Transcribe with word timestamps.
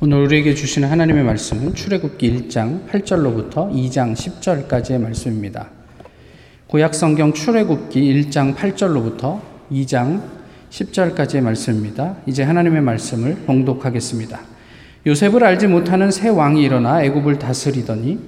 오늘 0.00 0.18
우리에게 0.18 0.54
주시는 0.54 0.88
하나님의 0.88 1.24
말씀은 1.24 1.74
출애굽기 1.74 2.46
1장 2.46 2.88
8절로부터 2.88 3.68
2장 3.72 4.14
10절까지의 4.14 5.00
말씀입니다. 5.00 5.70
구약 6.68 6.94
성경 6.94 7.32
출애굽기 7.32 8.00
1장 8.00 8.54
8절로부터 8.54 9.40
2장 9.72 10.22
10절까지의 10.70 11.40
말씀입니다. 11.40 12.14
이제 12.26 12.44
하나님의 12.44 12.80
말씀을 12.80 13.38
봉독하겠습니다. 13.44 14.38
요셉을 15.04 15.42
알지 15.42 15.66
못하는 15.66 16.12
새 16.12 16.28
왕이 16.28 16.62
일어나 16.62 17.02
애굽을 17.02 17.40
다스리더니 17.40 18.20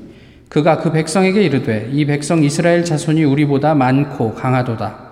그가 0.49 0.79
그 0.79 0.91
백성에게 0.91 1.41
이르되 1.41 1.89
이 1.93 2.05
백성 2.05 2.43
이스라엘 2.43 2.85
자손이 2.85 3.23
우리보다 3.23 3.77
많고 3.77 4.35
강하도다. 4.35 5.11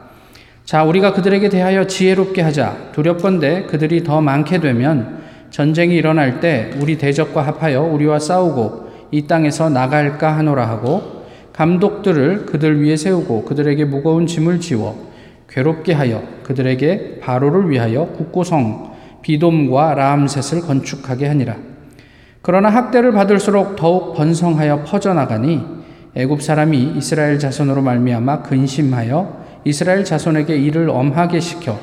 자 0.65 0.83
우리가 0.83 1.13
그들에게 1.13 1.51
대하여 1.51 1.87
지혜롭게 1.87 2.43
하자 2.43 2.91
두렵건대 2.91 3.67
그들이 3.67 4.03
더 4.03 4.21
많게 4.21 4.59
되면 4.59 5.18
전쟁이 5.51 5.97
일어날 5.97 6.41
때 6.41 6.71
우리 6.81 6.99
대적과 6.99 7.43
합하여 7.43 7.83
우리와 7.83 8.19
싸우고 8.19 8.89
이 9.11 9.27
땅에서 9.27 9.71
나갈까 9.71 10.37
하노라 10.37 10.69
하고 10.69 11.25
감독들을 11.53 12.47
그들 12.47 12.83
위에 12.83 12.97
세우고 12.97 13.45
그들에게 13.45 13.85
무거운 13.85 14.27
짐을 14.27 14.61
지워 14.61 15.09
괴롭게 15.49 15.93
하여 15.93 16.23
그들에게 16.45 17.21
바로를 17.21 17.71
위하여 17.71 18.07
국고성 18.07 18.93
비돔과 19.23 19.95
라암셋을 19.95 20.63
건축하게 20.63 21.27
하니라. 21.27 21.57
그러나 22.43 22.69
학대를 22.69 23.13
받을수록 23.13 23.77
더욱 23.77 24.15
번성하여 24.15 24.85
퍼져나가니 24.85 25.61
애굽 26.15 26.43
사람이 26.43 26.95
이스라엘 26.97 27.39
자손으로 27.39 27.83
말미암아 27.83 28.43
근심하여 28.43 29.47
이스라엘 29.65 30.05
자손에게 30.05 30.57
일을 30.57 30.89
엄하게 30.91 31.41
시켜 31.41 31.79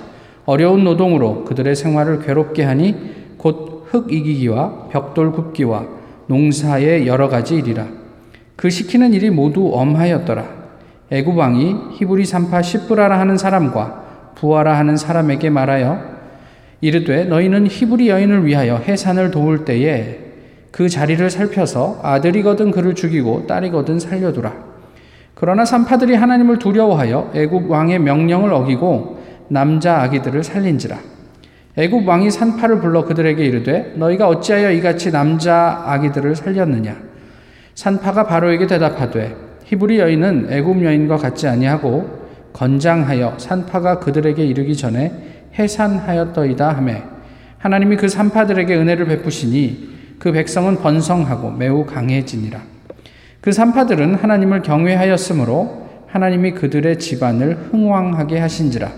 어려운 0.46 0.84
노동으로 0.84 1.44
그들의 1.44 1.76
생활을 1.76 2.20
괴롭게 2.20 2.64
하니 2.64 3.15
곧 3.46 3.76
흙 3.96 4.12
이기기와 4.12 4.90
벽돌 4.92 5.32
굽기와 5.32 5.86
농사의 6.28 7.08
여러 7.08 7.30
가지 7.30 7.56
일이라. 7.56 7.88
그 8.56 8.70
시키는 8.70 9.14
일이 9.14 9.30
모두 9.30 9.72
엄하였더라. 9.74 10.66
애굽 11.12 11.38
왕이 11.38 11.76
히브리 11.94 12.26
산파 12.26 12.62
시브라라 12.62 13.20
하는 13.20 13.38
사람과 13.38 14.04
부하라 14.36 14.78
하는 14.78 14.98
사람에게 14.98 15.50
말하여 15.50 16.16
이르되 16.82 17.26
너희는 17.26 17.68
히브리 17.68 18.10
여인을 18.10 18.46
위하여 18.46 18.78
해산을 18.78 19.32
도울 19.32 19.66
때에 19.66 20.20
그 20.72 20.90
자리를 20.90 21.30
살펴서 21.30 22.00
아들이거든 22.02 22.72
그를 22.72 22.96
죽이고 22.96 23.48
딸이거든 23.48 24.00
살려두라. 24.00 24.54
그러나 25.36 25.64
산파들이 25.64 26.16
하나님을 26.16 26.60
두려워하여 26.60 27.32
애굽 27.34 27.70
왕의 27.70 28.00
명령을 28.00 28.52
어기고 28.52 29.24
남자 29.48 30.02
아기들을 30.02 30.44
살린지라. 30.44 31.15
애굽 31.78 32.08
왕이 32.08 32.32
산파를 32.32 32.80
불러 32.80 33.04
그들에게 33.04 33.44
이르되 33.44 33.94
너희가 33.96 34.28
어찌하여 34.28 34.72
이같이 34.72 35.12
남자 35.12 35.84
아기들을 35.86 36.36
살렸느냐? 36.36 36.96
산파가 37.74 38.28
바로에게 38.28 38.68
대답하되 38.68 39.36
히브리 39.66 40.00
여인은 40.00 40.48
애굽 40.50 40.84
여인과 40.84 41.18
같지 41.18 41.48
아니하고 41.48 42.26
건장하여 42.54 43.36
산파가 43.38 44.00
그들에게 44.00 44.46
이르기 44.46 44.78
전에 44.78 45.12
해산하였더이다 45.60 46.70
하매 46.70 47.04
하나님이 47.58 47.98
그 47.98 48.08
산파들에게 48.08 48.74
은혜를 48.76 49.08
베푸시니 49.08 49.96
그 50.20 50.32
백성은 50.32 50.78
번성하고 50.78 51.52
매우 51.52 51.86
강해지니라. 51.86 52.62
그 53.42 53.52
산파들은 53.52 54.16
하나님을 54.16 54.62
경외하였으므로 54.62 55.86
하나님이 56.08 56.52
그들의 56.52 57.00
집안을 57.00 57.70
흥왕하게 57.72 58.40
하신지라. 58.40 58.92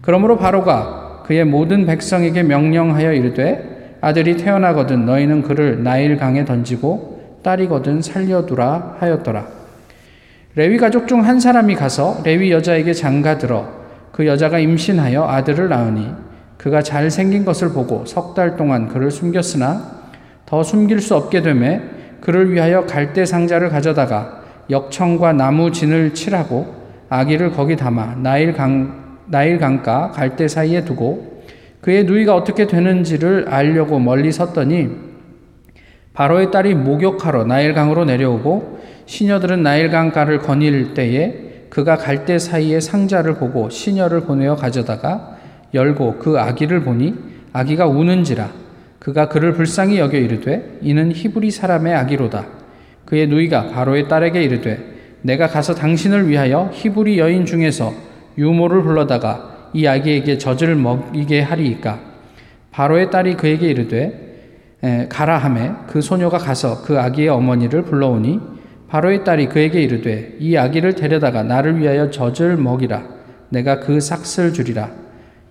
그러므로 0.00 0.38
바로가 0.38 1.07
그의 1.28 1.44
모든 1.44 1.84
백성에게 1.84 2.42
명령하여 2.42 3.12
이르되 3.12 3.96
아들이 4.00 4.38
태어나거든 4.38 5.04
너희는 5.04 5.42
그를 5.42 5.82
나일 5.82 6.16
강에 6.16 6.46
던지고 6.46 7.40
딸이거든 7.42 8.00
살려두라 8.00 8.96
하였더라. 8.98 9.46
레위 10.54 10.78
가족 10.78 11.06
중 11.06 11.20
한 11.20 11.38
사람이 11.38 11.74
가서 11.74 12.22
레위 12.24 12.50
여자에게 12.50 12.94
장가들어 12.94 13.68
그 14.10 14.26
여자가 14.26 14.58
임신하여 14.58 15.22
아들을 15.28 15.68
낳으니 15.68 16.08
그가 16.56 16.80
잘 16.82 17.10
생긴 17.10 17.44
것을 17.44 17.74
보고 17.74 18.06
석 18.06 18.34
달 18.34 18.56
동안 18.56 18.88
그를 18.88 19.10
숨겼으나 19.10 19.82
더 20.46 20.62
숨길 20.62 21.02
수 21.02 21.14
없게 21.14 21.42
되매 21.42 21.82
그를 22.22 22.54
위하여 22.54 22.86
갈대 22.86 23.26
상자를 23.26 23.68
가져다가 23.68 24.44
역청과 24.70 25.34
나무 25.34 25.72
진을 25.72 26.14
칠하고 26.14 26.74
아기를 27.10 27.50
거기 27.50 27.76
담아 27.76 28.16
나일 28.22 28.54
강 28.54 29.07
나일 29.28 29.58
강가 29.58 30.10
갈대 30.10 30.48
사이에 30.48 30.84
두고 30.84 31.42
그의 31.80 32.04
누이가 32.04 32.34
어떻게 32.34 32.66
되는지를 32.66 33.46
알려고 33.48 33.98
멀리 33.98 34.32
섰더니 34.32 34.88
바로의 36.12 36.50
딸이 36.50 36.74
목욕하러 36.74 37.44
나일 37.44 37.74
강으로 37.74 38.04
내려오고 38.04 38.80
시녀들은 39.06 39.62
나일 39.62 39.90
강가를 39.90 40.38
거닐 40.38 40.94
때에 40.94 41.66
그가 41.70 41.96
갈대 41.96 42.38
사이에 42.38 42.80
상자를 42.80 43.34
보고 43.34 43.70
시녀를 43.70 44.22
보내어 44.22 44.56
가져다가 44.56 45.36
열고 45.74 46.16
그 46.18 46.38
아기를 46.38 46.80
보니 46.80 47.14
아기가 47.52 47.86
우는지라 47.86 48.50
그가 48.98 49.28
그를 49.28 49.52
불쌍히 49.52 49.98
여겨 49.98 50.18
이르되 50.18 50.78
이는 50.82 51.12
히브리 51.12 51.50
사람의 51.50 51.94
아기로다. 51.94 52.46
그의 53.04 53.26
누이가 53.28 53.68
바로의 53.68 54.08
딸에게 54.08 54.42
이르되 54.42 54.78
내가 55.22 55.46
가서 55.46 55.74
당신을 55.74 56.28
위하여 56.28 56.70
히브리 56.72 57.18
여인 57.18 57.46
중에서 57.46 57.94
유모를 58.38 58.82
불러다가 58.82 59.70
이 59.74 59.86
아기에게 59.86 60.38
젖을 60.38 60.76
먹이게 60.76 61.42
하리이까? 61.42 62.00
바로의 62.70 63.10
딸이 63.10 63.36
그에게 63.36 63.68
이르되 63.68 65.08
가라 65.08 65.36
하매 65.36 65.72
그 65.88 66.00
소녀가 66.00 66.38
가서 66.38 66.82
그 66.82 66.98
아기의 66.98 67.28
어머니를 67.28 67.82
불러오니 67.82 68.40
바로의 68.88 69.24
딸이 69.24 69.48
그에게 69.48 69.82
이르되 69.82 70.36
이 70.38 70.56
아기를 70.56 70.94
데려다가 70.94 71.42
나를 71.42 71.78
위하여 71.78 72.10
젖을 72.10 72.56
먹이라. 72.56 73.02
내가 73.50 73.80
그 73.80 74.00
삭슬 74.00 74.52
주리라. 74.52 74.90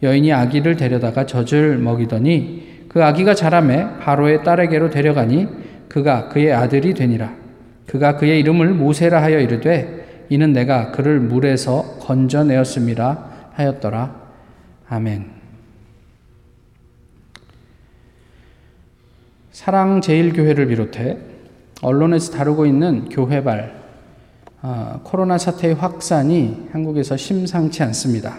여인이 0.02 0.31
아기를 0.31 0.78
데려다가 0.78 1.25
젖을 1.25 1.78
먹이더니 1.78 2.86
그 2.88 3.04
아기가 3.04 3.36
자라매 3.36 4.00
바로의 4.00 4.44
딸에게로 4.44 4.90
데려가니 4.90 5.48
그가 5.90 6.30
그의 6.30 6.54
아들이 6.54 6.94
되니라. 6.94 7.34
그가 7.86 8.18
그의 8.18 8.40
이름을 8.40 8.69
모세라 8.69 9.22
하여 9.22 9.40
이르되 9.40 10.06
이는 10.29 10.53
내가 10.53 10.91
그를 10.91 11.19
물에서 11.19 11.97
건져내었음이라 11.99 13.51
하였더라. 13.53 14.15
아멘. 14.89 15.38
사랑 19.51 20.01
제일교회를 20.01 20.67
비롯해 20.67 21.17
언론에서 21.81 22.31
다루고 22.31 22.65
있는 22.65 23.09
교회발 23.09 23.75
어, 24.61 25.01
코로나 25.03 25.38
사태의 25.38 25.75
확산이 25.75 26.67
한국에서 26.71 27.15
심상치 27.15 27.83
않습니다. 27.83 28.35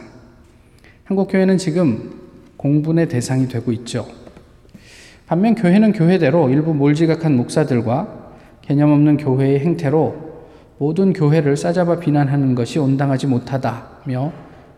한국 1.04 1.28
교회는 1.28 1.58
지금 1.58 2.20
공분의 2.56 3.08
대상이 3.08 3.48
되고 3.48 3.72
있죠. 3.72 4.06
반면 5.26 5.54
교회는 5.54 5.92
교회대로 5.92 6.50
일부 6.50 6.74
몰지각한 6.74 7.36
목사들과 7.36 8.32
개념 8.62 8.92
없는 8.92 9.16
교회의 9.16 9.60
행태로 9.60 10.27
모든 10.78 11.12
교회를 11.12 11.56
싸잡아 11.56 11.98
비난하는 11.98 12.54
것이 12.54 12.78
온당하지 12.78 13.26
못하다며 13.26 14.32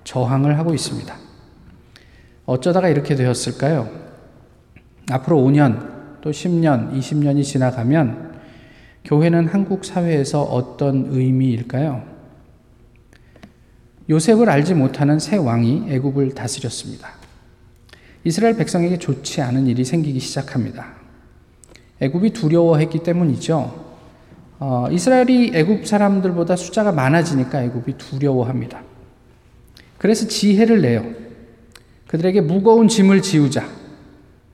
저항을 0.05 0.59
하고 0.59 0.72
있습니다. 0.75 1.15
어쩌다가 2.47 2.88
이렇게 2.88 3.15
되었을까요? 3.15 3.88
앞으로 5.10 5.39
5년, 5.39 6.21
또 6.22 6.31
10년, 6.31 6.99
20년이 6.99 7.44
지나가면 7.44 8.41
교회는 9.05 9.49
한국 9.49 9.84
사회에서 9.84 10.43
어떤 10.43 11.06
의미일까요? 11.10 12.03
요셉을 14.09 14.50
알지 14.50 14.75
못하는 14.75 15.19
새 15.19 15.37
왕이 15.37 15.87
애굽을 15.89 16.34
다스렸습니다. 16.34 17.10
이스라엘 18.25 18.57
백성에게 18.57 18.98
좋지 18.98 19.41
않은 19.42 19.66
일이 19.66 19.84
생기기 19.84 20.19
시작합니다. 20.19 20.95
애굽이 22.01 22.30
두려워했기 22.30 23.03
때문이죠. 23.03 23.90
어, 24.62 24.86
이스라엘이 24.91 25.53
애굽 25.54 25.86
사람들보다 25.86 26.54
숫자가 26.54 26.92
많아지니까 26.92 27.62
애굽이 27.65 27.97
두려워합니다. 27.97 28.83
그래서 29.98 30.28
지혜를 30.28 30.83
내요. 30.83 31.04
그들에게 32.07 32.42
무거운 32.42 32.86
짐을 32.89 33.22
지우자. 33.22 33.65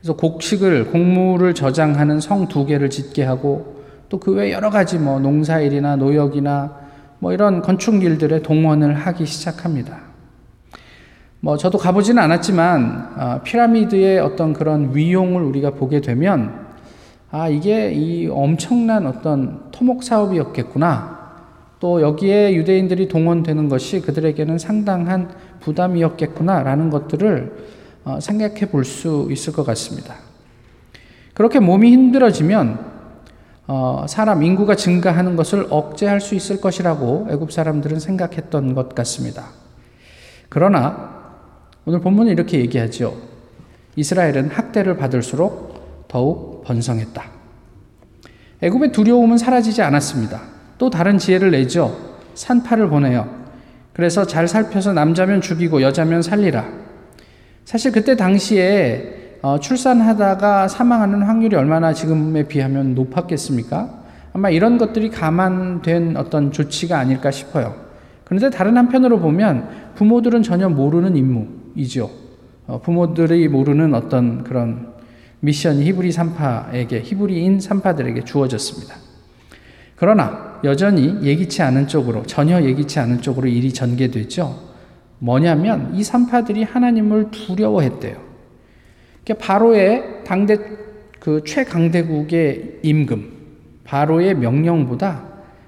그래서 0.01 0.15
곡식을 0.17 0.87
곡물을 0.93 1.55
저장하는 1.55 2.21
성 2.21 2.47
두 2.49 2.65
개를 2.67 2.89
짓게 2.91 3.25
하고 3.25 3.83
또 4.09 4.19
그 4.21 4.35
외 4.37 4.53
여러 4.53 4.71
가지 4.71 4.99
뭐 4.99 5.19
농사일이나 5.19 5.97
노역이나 5.97 6.87
뭐 7.19 7.33
이런 7.33 7.61
건축 7.63 8.03
일들에 8.05 8.43
동원을 8.43 8.95
하기 8.95 9.27
시작합니다. 9.27 9.99
뭐 11.41 11.57
저도 11.57 11.79
가보지는 11.79 12.23
않았지만 12.23 13.15
어, 13.19 13.41
피라미드의 13.43 14.21
어떤 14.21 14.53
그런 14.53 14.95
위용을 14.95 15.43
우리가 15.43 15.71
보게 15.71 16.01
되면 16.01 16.66
아, 17.39 17.51
이게 17.51 17.93
이 17.93 18.29
엄청난 18.29 19.07
어떤 19.07 19.71
토목 19.71 20.03
사업이었겠구나. 20.03 21.35
또 21.81 22.01
여기에 22.01 22.55
유대인들이 22.55 23.09
동원되는 23.09 23.69
것이 23.69 24.01
그들에게는 24.01 24.57
상당한 24.57 25.29
부담이었겠구나라는 25.61 26.89
것들을 26.89 27.67
어, 28.07 28.21
생각해 28.21 28.71
볼 28.71 28.85
수 28.85 29.29
있을 29.31 29.53
것 29.53 29.67
같습니다. 29.67 30.15
그렇게 31.35 31.61
몸이 31.61 31.93
힘들어지면 31.93 32.79
어, 33.67 34.07
사람 34.09 34.43
인구가 34.43 34.75
증가하는 34.75 35.37
것을 35.37 35.67
억제할 35.69 36.23
수 36.23 36.35
있을 36.35 36.63
것이라고 36.63 37.27
애굽 37.31 37.53
사람들은 37.53 38.01
생각했던 38.01 38.75
것 38.75 38.95
같습니다. 38.95 39.49
그러나 40.49 41.35
오늘 41.85 42.01
본문은 42.01 42.33
이렇게 42.33 42.61
얘기하죠. 42.61 43.15
이스라엘은 43.95 44.49
학대를 44.49 44.97
받을수록 44.97 45.66
더욱 46.09 46.65
번성했다. 46.65 47.23
애굽의 48.63 48.93
두려움은 48.93 49.39
사라지지 49.39 49.83
않았습니다. 49.83 50.41
또 50.79 50.91
다른 50.91 51.19
지혜를 51.19 51.51
내죠. 51.51 51.97
산파를 52.35 52.89
보내요. 52.89 53.29
그래서 53.93 54.27
잘 54.27 54.47
살펴서 54.47 54.93
남자면 54.93 55.41
죽이고 55.41 55.83
여자면 55.83 56.23
살리라. 56.23 56.65
사실 57.65 57.93
그때 57.93 58.17
당시에 58.17 59.39
어, 59.43 59.59
출산하다가 59.59 60.69
사망하는 60.69 61.23
확률이 61.23 61.57
얼마나 61.57 61.93
지금에 61.93 62.49
비하면 62.49 62.95
높았겠습니까? 62.95 64.03
아마 64.33 64.51
이런 64.51 64.77
것들이 64.77 65.11
감안된 65.11 66.17
어떤 66.17 66.53
조치가 66.53 66.99
아닐까 66.99 67.31
싶어요. 67.31 67.75
그런데 68.25 68.51
다른 68.51 68.77
한편으로 68.77 69.21
보면 69.21 69.69
부모들은 69.95 70.43
전혀 70.43 70.69
모르는 70.69 71.17
임무이죠. 71.17 72.11
어, 72.67 72.81
부모들이 72.83 73.49
모르는 73.49 73.95
어떤 73.95 74.45
그런 74.45 74.96
미션이 75.41 75.85
히브리 75.85 76.13
산파에게, 76.13 77.01
히브리인 77.01 77.61
산파들에게 77.61 78.25
주어졌습니다. 78.25 78.97
그러나 79.97 80.61
여전히 80.65 81.19
예기치 81.23 81.63
않은 81.63 81.89
쪽으로, 81.89 82.25
전혀 82.25 82.63
예기치 82.63 82.99
않은 82.99 83.21
쪽으로 83.23 83.49
일이 83.49 83.73
전개되죠. 83.73 84.67
뭐냐면 85.19 85.95
이 85.95 86.03
산파들이 86.03 86.63
하나님을 86.63 87.31
두려워했대요. 87.31 88.27
바로의 89.39 90.25
당대 90.25 90.59
그 91.19 91.43
최강대국의 91.45 92.81
임금, 92.83 93.33
바로의 93.85 94.35
명령보다 94.35 95.25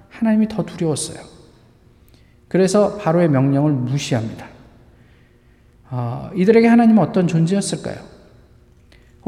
하나님이 0.09 0.49
더 0.49 0.65
두려웠어요. 0.65 1.19
그래서 2.49 2.97
바로의 2.97 3.29
명령을 3.29 3.73
무시합니다. 3.73 4.47
어, 5.91 6.31
이들에게 6.35 6.67
하나님은 6.67 7.03
어떤 7.03 7.27
존재였을까요? 7.27 8.08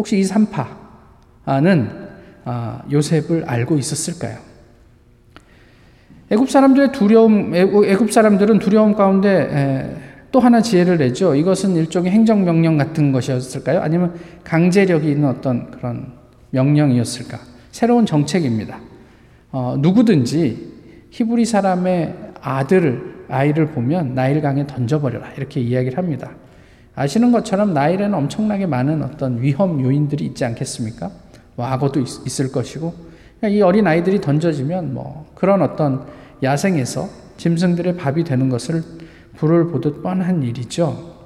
혹시 0.00 0.18
이 0.18 0.24
산파는 0.24 1.90
어, 2.46 2.80
요셉을 2.90 3.44
알고 3.46 3.76
있었을까요? 3.76 4.38
애굽 6.30 6.48
사람들의 6.48 6.92
두려움, 6.92 7.54
애굽 7.54 8.10
사람들은 8.10 8.60
두려움 8.60 8.94
가운데 8.94 9.28
에, 9.52 9.96
또 10.32 10.40
하나 10.40 10.62
지혜를 10.62 10.96
내죠. 10.96 11.34
이것은 11.34 11.76
일종의 11.76 12.12
행정 12.12 12.44
명령 12.44 12.78
같은 12.78 13.12
것이었을까요? 13.12 13.80
아니면 13.80 14.14
강제력이 14.42 15.10
있는 15.10 15.28
어떤 15.28 15.70
그런 15.70 16.14
명령이었을까? 16.50 17.38
새로운 17.70 18.06
정책입니다. 18.06 18.80
어, 19.52 19.76
누구든지 19.78 20.70
히브리 21.10 21.44
사람의 21.44 22.14
아들을, 22.40 23.26
아이를 23.28 23.66
보면 23.66 24.14
나일강에 24.14 24.66
던져버려라. 24.66 25.32
이렇게 25.36 25.60
이야기를 25.60 25.98
합니다. 25.98 26.30
아시는 26.94 27.32
것처럼 27.32 27.72
나일에는 27.72 28.14
엄청나게 28.14 28.66
많은 28.66 29.02
어떤 29.02 29.40
위험 29.40 29.80
요인들이 29.80 30.24
있지 30.26 30.44
않겠습니까? 30.44 31.10
뭐 31.56 31.66
악어도 31.66 32.00
있, 32.00 32.40
을 32.40 32.52
것이고, 32.52 32.94
이 33.44 33.62
어린 33.62 33.86
아이들이 33.86 34.20
던져지면 34.20 34.92
뭐 34.92 35.30
그런 35.34 35.62
어떤 35.62 36.06
야생에서 36.42 37.08
짐승들의 37.36 37.96
밥이 37.96 38.24
되는 38.24 38.48
것을 38.48 38.82
불을 39.36 39.68
보듯 39.68 40.02
뻔한 40.02 40.42
일이죠. 40.42 41.16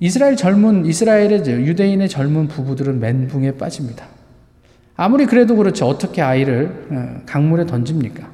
이스라엘 0.00 0.36
젊은 0.36 0.86
이스라엘의 0.86 1.42
유대인의 1.46 2.08
젊은 2.08 2.48
부부들은 2.48 3.00
멘붕에 3.00 3.52
빠집니다. 3.52 4.06
아무리 4.96 5.26
그래도 5.26 5.56
그렇죠. 5.56 5.86
어떻게 5.86 6.22
아이를 6.22 6.86
어, 6.90 7.22
강물에 7.26 7.66
던집니까? 7.66 8.30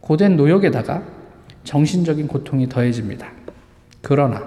고된 0.00 0.36
노역에다가 0.36 1.02
정신적인 1.64 2.28
고통이 2.28 2.68
더해집니다. 2.68 3.32
그러나 4.02 4.46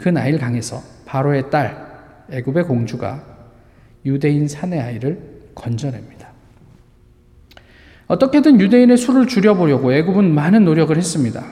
그 0.00 0.08
나일 0.08 0.38
강에서 0.38 0.82
바로의 1.04 1.50
딸 1.50 1.76
애굽의 2.30 2.64
공주가 2.64 3.22
유대인 4.06 4.48
사내 4.48 4.80
아이를 4.80 5.20
건져냅니다. 5.54 6.30
어떻게든 8.06 8.60
유대인의 8.60 8.96
수를 8.96 9.26
줄여보려고 9.26 9.92
애굽은 9.92 10.34
많은 10.34 10.64
노력을 10.64 10.96
했습니다. 10.96 11.44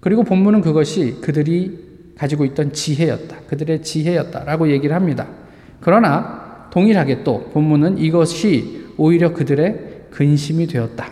그리고 0.00 0.22
본문은 0.22 0.60
그것이 0.60 1.18
그들이 1.22 2.12
가지고 2.18 2.44
있던 2.44 2.74
지혜였다. 2.74 3.38
그들의 3.48 3.82
지혜였다라고 3.82 4.70
얘기를 4.70 4.94
합니다. 4.94 5.26
그러나 5.80 6.68
동일하게 6.70 7.24
또 7.24 7.48
본문은 7.54 7.96
이것이 7.96 8.92
오히려 8.98 9.32
그들의 9.32 10.08
근심이 10.10 10.66
되었다. 10.66 11.10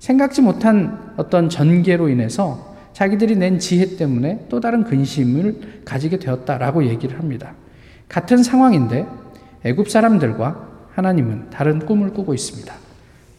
생각지 0.00 0.42
못한 0.42 1.14
어떤 1.16 1.48
전개로 1.48 2.08
인해서 2.08 2.67
자기들이 2.98 3.36
낸 3.36 3.60
지혜 3.60 3.96
때문에 3.96 4.46
또 4.48 4.58
다른 4.58 4.82
근심을 4.82 5.82
가지게 5.84 6.18
되었다라고 6.18 6.84
얘기를 6.86 7.16
합니다. 7.16 7.54
같은 8.08 8.42
상황인데 8.42 9.06
애굽 9.62 9.88
사람들과 9.88 10.68
하나님은 10.94 11.50
다른 11.50 11.78
꿈을 11.78 12.12
꾸고 12.12 12.34
있습니다. 12.34 12.74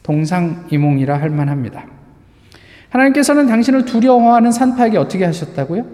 동상이몽이라 0.03 1.19
할 1.19 1.29
만합니다. 1.29 1.85
하나님께서는 2.88 3.47
당신을 3.47 3.83
두려워하는 3.83 4.53
산파에게 4.53 4.97
어떻게 4.97 5.25
하셨다고요? 5.25 5.85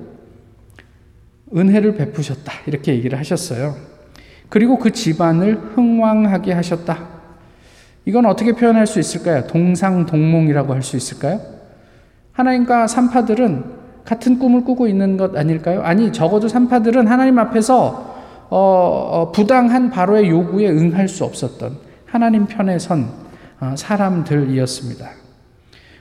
은혜를 1.58 1.96
베푸셨다. 1.96 2.54
이렇게 2.68 2.94
얘기를 2.94 3.18
하셨어요. 3.18 3.78
그리고 4.48 4.78
그 4.78 4.92
집안을 4.92 5.72
흥왕하게 5.74 6.54
하셨다. 6.54 7.00
이건 8.06 8.28
어떻게 8.28 8.52
표현할 8.52 8.86
수 8.86 9.00
있을까요? 9.00 9.48
동상동몽이라고 9.48 10.72
할 10.72 10.84
수 10.84 10.96
있을까요? 10.98 11.55
하나님과 12.36 12.88
산파들은 12.88 13.64
같은 14.04 14.38
꿈을 14.38 14.64
꾸고 14.64 14.88
있는 14.88 15.18
것 15.18 15.36
아닐까요? 15.36 15.82
아니, 15.82 16.12
적어도 16.12 16.48
산파들은 16.48 17.08
하나님 17.08 17.40
앞에서 17.40 18.14
어, 18.50 18.58
어, 18.58 19.32
부당한 19.32 19.90
바로의 19.90 20.30
요구에 20.30 20.70
응할 20.70 21.08
수 21.08 21.24
없었던 21.24 21.78
하나님 22.06 22.46
편에 22.46 22.78
선 22.78 23.10
어, 23.60 23.74
사람들이었습니다. 23.76 25.10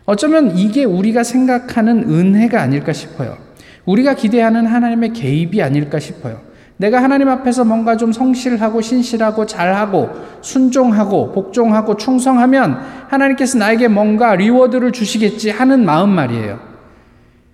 어쩌면 0.05 0.59
이게 0.59 0.85
우리가 0.85 1.23
생각하는 1.23 2.11
은혜가 2.11 2.61
아닐까 2.61 2.93
싶어요. 2.93 3.39
우리가 3.87 4.15
기대하는 4.15 4.67
하나님의 4.67 5.13
개입이 5.13 5.63
아닐까 5.63 5.99
싶어요. 5.99 6.41
내가 6.77 7.03
하나님 7.03 7.29
앞에서 7.29 7.65
뭔가 7.65 7.97
좀 7.97 8.13
성실하고 8.13 8.81
신실하고 8.81 9.47
잘하고 9.47 10.11
순종하고 10.41 11.33
복종하고 11.33 11.97
충성하면 11.97 12.79
하나님께서 13.09 13.59
나에게 13.59 13.89
뭔가 13.89 14.35
리워드를 14.35 14.93
주시겠지 14.93 15.51
하는 15.51 15.85
마음 15.85 16.11
말이에요. 16.11 16.59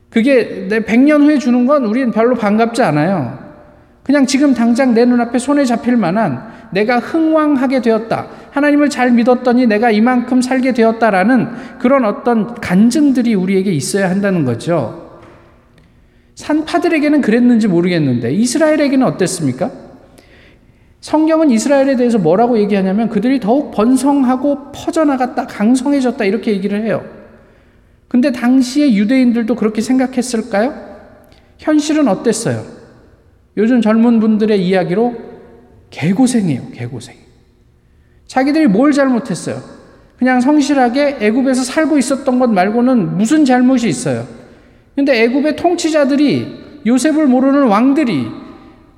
그게 0.09 0.67
내 0.69 0.81
100년 0.81 1.23
후에 1.23 1.39
주는 1.39 1.67
건 1.67 1.85
우리는 1.85 2.11
별로 2.11 2.35
반갑지 2.35 2.83
않아요. 2.83 3.39
그냥 4.03 4.27
지금 4.27 4.55
당장 4.55 4.95
내 4.95 5.05
눈앞에 5.05 5.39
손에 5.39 5.65
잡힐 5.65 5.97
만한 5.97 6.51
내가 6.73 6.99
흥왕하게 6.99 7.83
되었다. 7.83 8.27
하나님을 8.51 8.89
잘 8.89 9.13
믿었더니 9.13 9.67
내가 9.67 9.91
이만큼 9.91 10.41
살게 10.41 10.73
되었다라는 10.73 11.79
그런 11.79 12.05
어떤 12.05 12.55
간증들이 12.55 13.35
우리에게 13.35 13.71
있어야 13.71 14.11
한다는 14.11 14.45
거죠. 14.45 15.00
산파들에게는 16.41 17.21
그랬는지 17.21 17.69
모르겠는데 17.69 18.33
이스라엘에게는 18.33 19.07
어땠습니까? 19.07 19.71
성경은 21.01 21.51
이스라엘에 21.51 21.97
대해서 21.97 22.19
뭐라고 22.19 22.59
얘기하냐면 22.59 23.09
그들이 23.09 23.41
더욱 23.41 23.71
번성하고 23.73 24.73
퍼져나갔다, 24.73 25.47
강성해졌다 25.47 26.25
이렇게 26.25 26.53
얘기를 26.53 26.83
해요. 26.83 27.05
근데 28.09 28.33
당시의 28.33 28.97
유대인들도 28.97 29.55
그렇게 29.55 29.81
생각했을까요? 29.83 30.75
현실은 31.59 32.09
어땠어요? 32.09 32.65
요즘 33.57 33.83
젊은 33.83 34.19
분들의 34.21 34.67
이야기로 34.67 35.17
개고생이에요, 35.91 36.71
개고생. 36.73 37.17
자기들이 38.27 38.67
뭘 38.67 38.93
잘못했어요? 38.93 39.61
그냥 40.19 40.41
성실하게 40.41 41.19
애굽에서 41.21 41.65
살고 41.65 41.99
있었던 41.99 42.39
것 42.39 42.51
말고는 42.51 43.17
무슨 43.19 43.45
잘못이 43.45 43.89
있어요? 43.89 44.40
근데 44.95 45.23
애굽의 45.23 45.57
통치자들이 45.57 46.83
요셉을 46.87 47.27
모르는 47.27 47.65
왕들이 47.65 48.29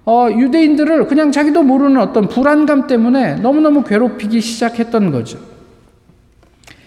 어, 0.05 0.29
유대인들을 0.31 1.07
그냥 1.07 1.31
자기도 1.31 1.63
모르는 1.63 2.01
어떤 2.01 2.29
불안감 2.29 2.87
때문에 2.87 3.37
너무너무 3.37 3.85
괴롭히기 3.85 4.41
시작했던 4.41 5.13
거죠. 5.13 5.39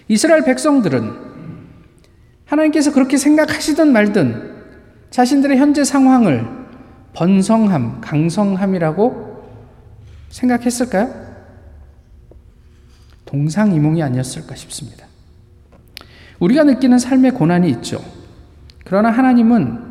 이스라엘 0.08 0.44
백성들은 0.44 1.12
하나님께서 2.46 2.92
그렇게 2.92 3.18
생각하시든 3.18 3.92
말든 3.92 4.54
자신들의 5.10 5.58
현재 5.58 5.84
상황을 5.84 6.46
번성함, 7.14 8.02
강성함이라고 8.02 9.44
생각했을까요? 10.30 11.26
동상이몽이 13.26 14.04
아니었을까 14.04 14.56
싶습니다. 14.56 15.08
우리가 16.40 16.64
느끼는 16.64 17.00
삶의 17.00 17.32
고난이 17.32 17.70
있죠. 17.72 18.04
그러나 18.86 19.10
하나님은 19.10 19.84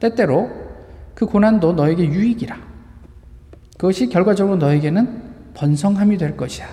때때로 0.00 0.50
그 1.14 1.24
고난도 1.26 1.72
너에게 1.72 2.04
유익이라. 2.04 2.56
그것이 3.78 4.08
결과적으로 4.08 4.56
너에게는 4.56 5.22
번성함이 5.54 6.18
될 6.18 6.36
것이야. 6.36 6.66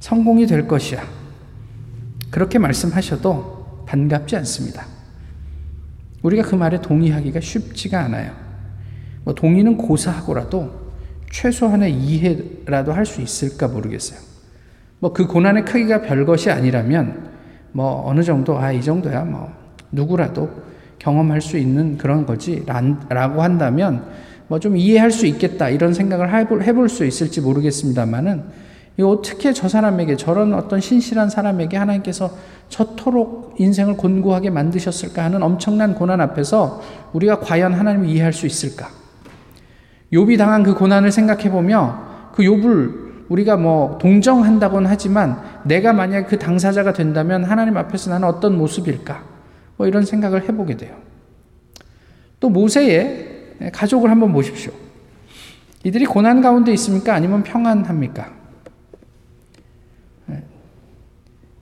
성공이 0.00 0.46
될 0.46 0.66
것이야. 0.66 1.02
그렇게 2.30 2.58
말씀하셔도 2.58 3.84
반갑지 3.86 4.36
않습니다. 4.36 4.86
우리가 6.22 6.42
그 6.48 6.54
말에 6.54 6.80
동의하기가 6.80 7.40
쉽지가 7.40 8.00
않아요. 8.04 8.32
뭐 9.24 9.34
동의는 9.34 9.76
고사하고라도 9.76 10.86
최소한의 11.30 11.92
이해라도 11.94 12.92
할 12.92 13.04
수 13.04 13.20
있을까 13.20 13.68
모르겠어요. 13.68 14.18
뭐 15.00 15.12
그 15.12 15.26
고난의 15.26 15.64
크기가 15.64 16.02
별것이 16.02 16.50
아니라면 16.50 17.30
뭐 17.72 18.06
어느 18.06 18.22
정도 18.22 18.58
아 18.58 18.72
이 18.72 18.80
정도야 18.82 19.24
뭐 19.24 19.52
누구라도 19.92 20.50
경험할 20.98 21.40
수 21.40 21.58
있는 21.58 21.98
그런 21.98 22.26
거지 22.26 22.64
라고 23.08 23.42
한다면 23.42 24.04
뭐 24.48 24.58
좀 24.60 24.76
이해할 24.76 25.10
수 25.10 25.26
있겠다 25.26 25.68
이런 25.68 25.92
생각을 25.92 26.32
해볼, 26.32 26.62
해볼 26.62 26.88
수 26.88 27.04
있을지 27.04 27.40
모르겠습니다만은 27.40 28.44
어떻게 29.02 29.52
저 29.52 29.68
사람에게 29.68 30.16
저런 30.16 30.54
어떤 30.54 30.80
신실한 30.80 31.28
사람에게 31.28 31.76
하나님께서 31.76 32.30
저토록 32.70 33.56
인생을 33.58 33.96
곤고하게 33.96 34.50
만드셨을까 34.50 35.22
하는 35.24 35.42
엄청난 35.42 35.94
고난 35.94 36.20
앞에서 36.20 36.80
우리가 37.12 37.40
과연 37.40 37.74
하나님을 37.74 38.08
이해할 38.08 38.32
수 38.32 38.46
있을까? 38.46 38.88
욥이 40.12 40.38
당한 40.38 40.62
그 40.62 40.74
고난을 40.74 41.12
생각해 41.12 41.50
보며 41.50 42.30
그 42.32 42.42
욥을 42.42 43.06
우리가 43.28 43.56
뭐 43.56 43.98
동정한다고는 43.98 44.88
하지만 44.88 45.42
내가 45.64 45.92
만약 45.92 46.28
그 46.28 46.38
당사자가 46.38 46.92
된다면 46.92 47.44
하나님 47.44 47.76
앞에서 47.76 48.10
나는 48.10 48.28
어떤 48.28 48.56
모습일까? 48.56 49.35
뭐 49.76 49.86
이런 49.86 50.04
생각을 50.04 50.48
해보게 50.48 50.76
돼요. 50.76 50.96
또 52.40 52.48
모세의 52.48 53.70
가족을 53.72 54.10
한번 54.10 54.32
보십시오. 54.32 54.72
이들이 55.84 56.04
고난 56.06 56.40
가운데 56.40 56.72
있습니까? 56.72 57.14
아니면 57.14 57.42
평안합니까? 57.42 58.32
네. 60.26 60.42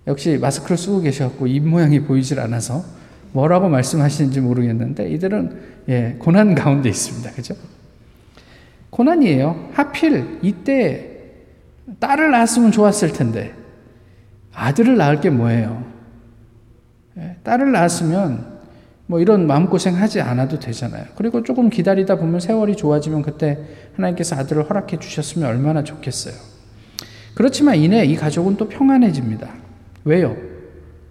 역시 0.07 0.39
마스크를 0.41 0.77
쓰고 0.77 1.03
계셔갖고 1.03 1.47
입 1.47 1.61
모양이 1.61 2.01
보이질 2.01 2.41
않아서 2.41 2.85
뭐라고 3.33 3.69
말씀하시는지 3.69 4.41
모르겠는데 4.41 5.11
이들은 5.11 5.75
예, 5.89 6.17
고난 6.19 6.55
가운데 6.55 6.89
있습니다. 6.89 7.33
그죠? 7.33 7.55
고난이에요. 8.91 9.71
하필 9.75 10.39
이때 10.41 11.11
딸을 11.99 12.31
낳았으면 12.31 12.73
좋았을 12.73 13.13
텐데 13.13 13.53
아들을 14.55 14.97
낳을 14.97 15.21
게 15.21 15.31
뭐예요? 15.31 15.94
예, 17.19 17.37
딸을 17.43 17.73
낳았으면 17.73 18.55
뭐 19.07 19.21
이런 19.21 19.47
마음고생 19.47 19.97
하지 19.97 20.21
않아도 20.21 20.59
되잖아요. 20.59 21.05
그리고 21.17 21.43
조금 21.43 21.69
기다리다 21.69 22.17
보면 22.17 22.41
세월이 22.41 22.77
좋아지면 22.77 23.23
그때 23.23 23.59
하나님께서 23.97 24.37
아들을 24.37 24.69
허락해 24.69 24.99
주셨으면 24.99 25.49
얼마나 25.49 25.85
좋겠어요. 25.85 26.35
그렇지만 27.35 27.77
이내 27.77 28.05
이 28.05 28.17
가족은 28.17 28.57
또 28.57 28.69
평안해집니다. 28.69 29.49
왜요? 30.05 30.37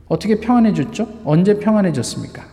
어떻게 0.08 0.40
평안해졌죠? 0.40 1.22
언제 1.24 1.60
평안해졌습니까? 1.60 2.44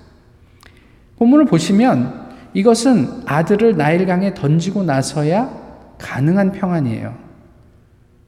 본문을 1.17 1.47
보시면 1.47 2.31
이것은 2.55 3.23
아들을 3.27 3.77
나일강에 3.77 4.35
던지고 4.35 4.83
나서야 4.83 5.59
가능한 5.99 6.53
평안이에요. 6.53 7.15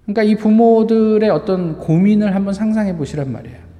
그러니까 0.04 0.22
이 0.22 0.36
부모들의 0.36 1.28
어떤 1.30 1.78
고민을 1.78 2.34
한번 2.34 2.54
상상해 2.54 2.96
보시란 2.96 3.32
말이에요. 3.32 3.71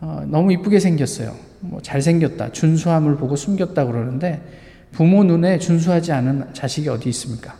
어, 0.00 0.24
너무 0.26 0.52
이쁘게 0.52 0.78
생겼어요. 0.78 1.34
뭐 1.60 1.80
잘생겼다. 1.80 2.52
준수함을 2.52 3.16
보고 3.16 3.36
숨겼다 3.36 3.86
그러는데 3.86 4.42
부모 4.92 5.24
눈에 5.24 5.58
준수하지 5.58 6.12
않은 6.12 6.52
자식이 6.52 6.88
어디 6.88 7.08
있습니까? 7.10 7.54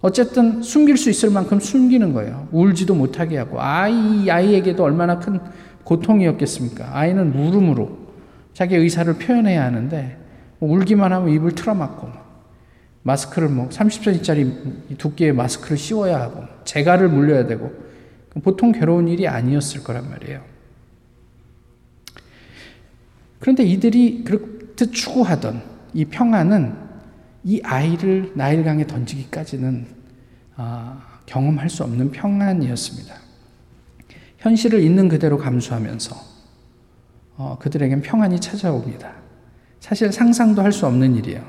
어쨌든 0.00 0.62
숨길 0.62 0.96
수 0.96 1.10
있을 1.10 1.30
만큼 1.30 1.58
숨기는 1.58 2.12
거예요. 2.12 2.48
울지도 2.52 2.94
못하게 2.94 3.38
하고 3.38 3.60
아이 3.60 4.30
아이에게도 4.30 4.82
얼마나 4.82 5.18
큰 5.18 5.40
고통이었겠습니까? 5.84 6.90
아이는 6.96 7.32
물음으로 7.32 8.06
자기 8.52 8.76
의사를 8.76 9.12
표현해야 9.14 9.64
하는데 9.64 10.18
뭐 10.58 10.70
울기만 10.72 11.12
하면 11.12 11.28
입을 11.30 11.52
틀어막고 11.52 12.08
마스크를 13.02 13.48
뭐 13.48 13.68
30cm짜리 13.68 14.98
두께의 14.98 15.32
마스크를 15.32 15.76
씌워야 15.76 16.20
하고 16.20 16.42
재갈을 16.64 17.08
물려야 17.08 17.46
되고 17.46 17.72
보통 18.42 18.72
괴로운 18.72 19.08
일이 19.08 19.28
아니었을 19.28 19.84
거란 19.84 20.10
말이에요. 20.10 20.55
그런데 23.46 23.62
이들이 23.62 24.24
그렇듯 24.24 24.92
추구하던 24.92 25.62
이 25.94 26.04
평안은 26.04 26.74
이 27.44 27.60
아이를 27.62 28.32
나일강에 28.34 28.88
던지기까지는 28.88 29.86
아, 30.56 31.20
경험할 31.26 31.70
수 31.70 31.84
없는 31.84 32.10
평안이었습니다. 32.10 33.14
현실을 34.38 34.80
있는 34.80 35.08
그대로 35.08 35.38
감수하면서 35.38 36.16
어, 37.36 37.56
그들에겐 37.60 38.02
평안이 38.02 38.40
찾아옵니다. 38.40 39.12
사실 39.78 40.10
상상도 40.10 40.60
할 40.60 40.72
수 40.72 40.84
없는 40.86 41.14
일이에요. 41.14 41.46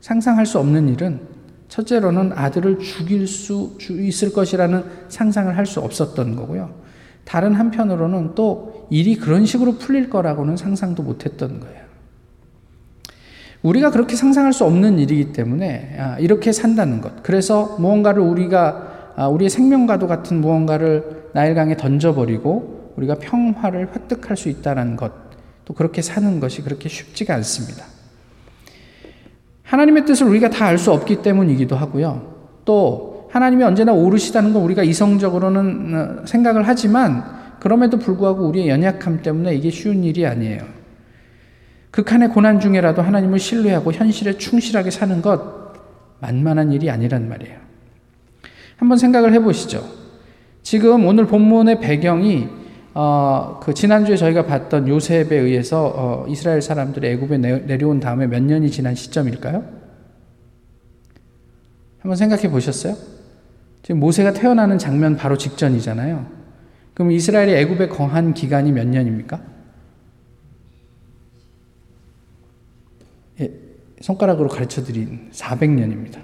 상상할 0.00 0.46
수 0.46 0.58
없는 0.58 0.88
일은 0.88 1.20
첫째로는 1.68 2.32
아들을 2.32 2.78
죽일 2.78 3.26
수 3.26 3.76
있을 3.90 4.32
것이라는 4.32 4.82
상상을 5.10 5.54
할 5.54 5.66
수 5.66 5.80
없었던 5.80 6.34
거고요. 6.34 6.85
다른 7.26 7.54
한편으로는 7.54 8.34
또 8.34 8.86
일이 8.88 9.16
그런 9.16 9.44
식으로 9.44 9.76
풀릴 9.78 10.08
거라고는 10.08 10.56
상상도 10.56 11.02
못 11.02 11.26
했던 11.26 11.60
거예요. 11.60 11.84
우리가 13.62 13.90
그렇게 13.90 14.14
상상할 14.14 14.52
수 14.52 14.64
없는 14.64 14.98
일이기 15.00 15.32
때문에 15.32 15.96
아, 15.98 16.18
이렇게 16.20 16.52
산다는 16.52 17.00
것. 17.00 17.22
그래서 17.24 17.76
무언가를 17.80 18.22
우리가 18.22 19.14
아, 19.16 19.28
우리의 19.28 19.50
생명과도 19.50 20.06
같은 20.06 20.40
무언가를 20.40 21.30
나일강에 21.32 21.76
던져버리고 21.76 22.92
우리가 22.96 23.16
평화를 23.16 23.90
획득할 23.94 24.36
수 24.36 24.48
있다는 24.48 24.94
것. 24.96 25.12
또 25.64 25.74
그렇게 25.74 26.00
사는 26.02 26.38
것이 26.38 26.62
그렇게 26.62 26.88
쉽지가 26.88 27.34
않습니다. 27.34 27.84
하나님의 29.64 30.04
뜻을 30.06 30.28
우리가 30.28 30.48
다 30.48 30.66
알 30.66 30.78
수 30.78 30.92
없기 30.92 31.22
때문이기도 31.22 31.74
하고요. 31.74 32.34
또 32.64 33.15
하나님이 33.36 33.64
언제나 33.64 33.92
오르시다는 33.92 34.54
건 34.54 34.62
우리가 34.62 34.82
이성적으로는 34.82 35.94
어, 35.94 36.26
생각을 36.26 36.66
하지만 36.66 37.22
그럼에도 37.60 37.98
불구하고 37.98 38.46
우리의 38.48 38.68
연약함 38.68 39.20
때문에 39.22 39.54
이게 39.54 39.70
쉬운 39.70 40.04
일이 40.04 40.26
아니에요. 40.26 40.62
극한의 41.90 42.30
고난 42.30 42.60
중에라도 42.60 43.02
하나님을 43.02 43.38
신뢰하고 43.38 43.92
현실에 43.92 44.38
충실하게 44.38 44.90
사는 44.90 45.20
것 45.20 45.74
만만한 46.20 46.72
일이 46.72 46.88
아니란 46.90 47.28
말이에요. 47.28 47.58
한번 48.78 48.96
생각을 48.96 49.34
해보시죠. 49.34 49.84
지금 50.62 51.04
오늘 51.04 51.26
본문의 51.26 51.80
배경이 51.80 52.48
어, 52.94 53.60
그 53.62 53.74
지난주에 53.74 54.16
저희가 54.16 54.46
봤던 54.46 54.88
요셉에 54.88 55.36
의해서 55.36 55.92
어, 55.94 56.26
이스라엘 56.26 56.62
사람들이 56.62 57.06
애굽에 57.08 57.36
내려온 57.36 58.00
다음에 58.00 58.26
몇 58.26 58.42
년이 58.42 58.70
지난 58.70 58.94
시점일까요? 58.94 59.62
한번 61.98 62.16
생각해 62.16 62.50
보셨어요? 62.50 63.15
지금 63.86 64.00
모세가 64.00 64.32
태어나는 64.32 64.78
장면 64.78 65.16
바로 65.16 65.38
직전이잖아요. 65.38 66.26
그럼 66.92 67.12
이스라엘이 67.12 67.54
애굽에 67.54 67.86
거한 67.86 68.34
기간이 68.34 68.72
몇 68.72 68.84
년입니까? 68.84 69.40
예, 73.40 73.52
손가락으로 74.00 74.48
가르쳐 74.48 74.82
드린 74.82 75.30
400년입니다. 75.30 76.18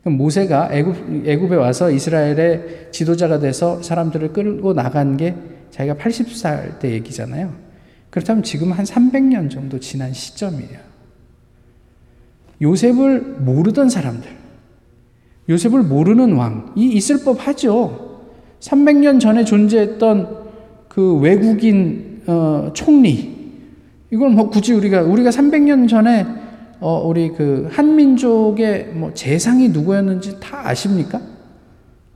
그럼 0.00 0.16
모세가 0.16 0.68
애굽 0.70 1.26
애굽에 1.26 1.56
와서 1.56 1.90
이스라엘의 1.90 2.92
지도자가 2.92 3.40
돼서 3.40 3.82
사람들을 3.82 4.32
끌고 4.32 4.72
나간 4.72 5.16
게 5.16 5.34
자기가 5.72 5.96
80살 5.96 6.78
때 6.78 6.92
얘기잖아요. 6.92 7.52
그렇다면 8.10 8.44
지금 8.44 8.70
한 8.70 8.84
300년 8.84 9.50
정도 9.50 9.80
지난 9.80 10.12
시점이에요. 10.12 10.78
요셉을 12.62 13.22
모르던 13.40 13.90
사람들, 13.90 14.45
요셉을 15.48 15.82
모르는 15.82 16.34
왕이 16.34 16.92
있을 16.92 17.24
법 17.24 17.46
하죠. 17.46 18.20
300년 18.60 19.20
전에 19.20 19.44
존재했던 19.44 20.46
그 20.88 21.16
외국인 21.18 22.22
어, 22.26 22.70
총리, 22.74 23.36
이걸 24.10 24.30
뭐 24.30 24.50
굳이 24.50 24.72
우리가, 24.72 25.02
우리가 25.02 25.30
300년 25.30 25.88
전에 25.88 26.26
어, 26.80 27.06
우리 27.06 27.30
그 27.30 27.68
한민족의 27.70 28.92
뭐 28.94 29.12
재상이 29.14 29.68
누구였는지 29.68 30.38
다 30.40 30.68
아십니까? 30.68 31.20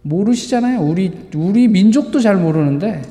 모르시잖아요. 0.02 0.80
우리, 0.80 1.12
우리 1.34 1.68
민족도 1.68 2.20
잘 2.20 2.36
모르는데 2.36 3.02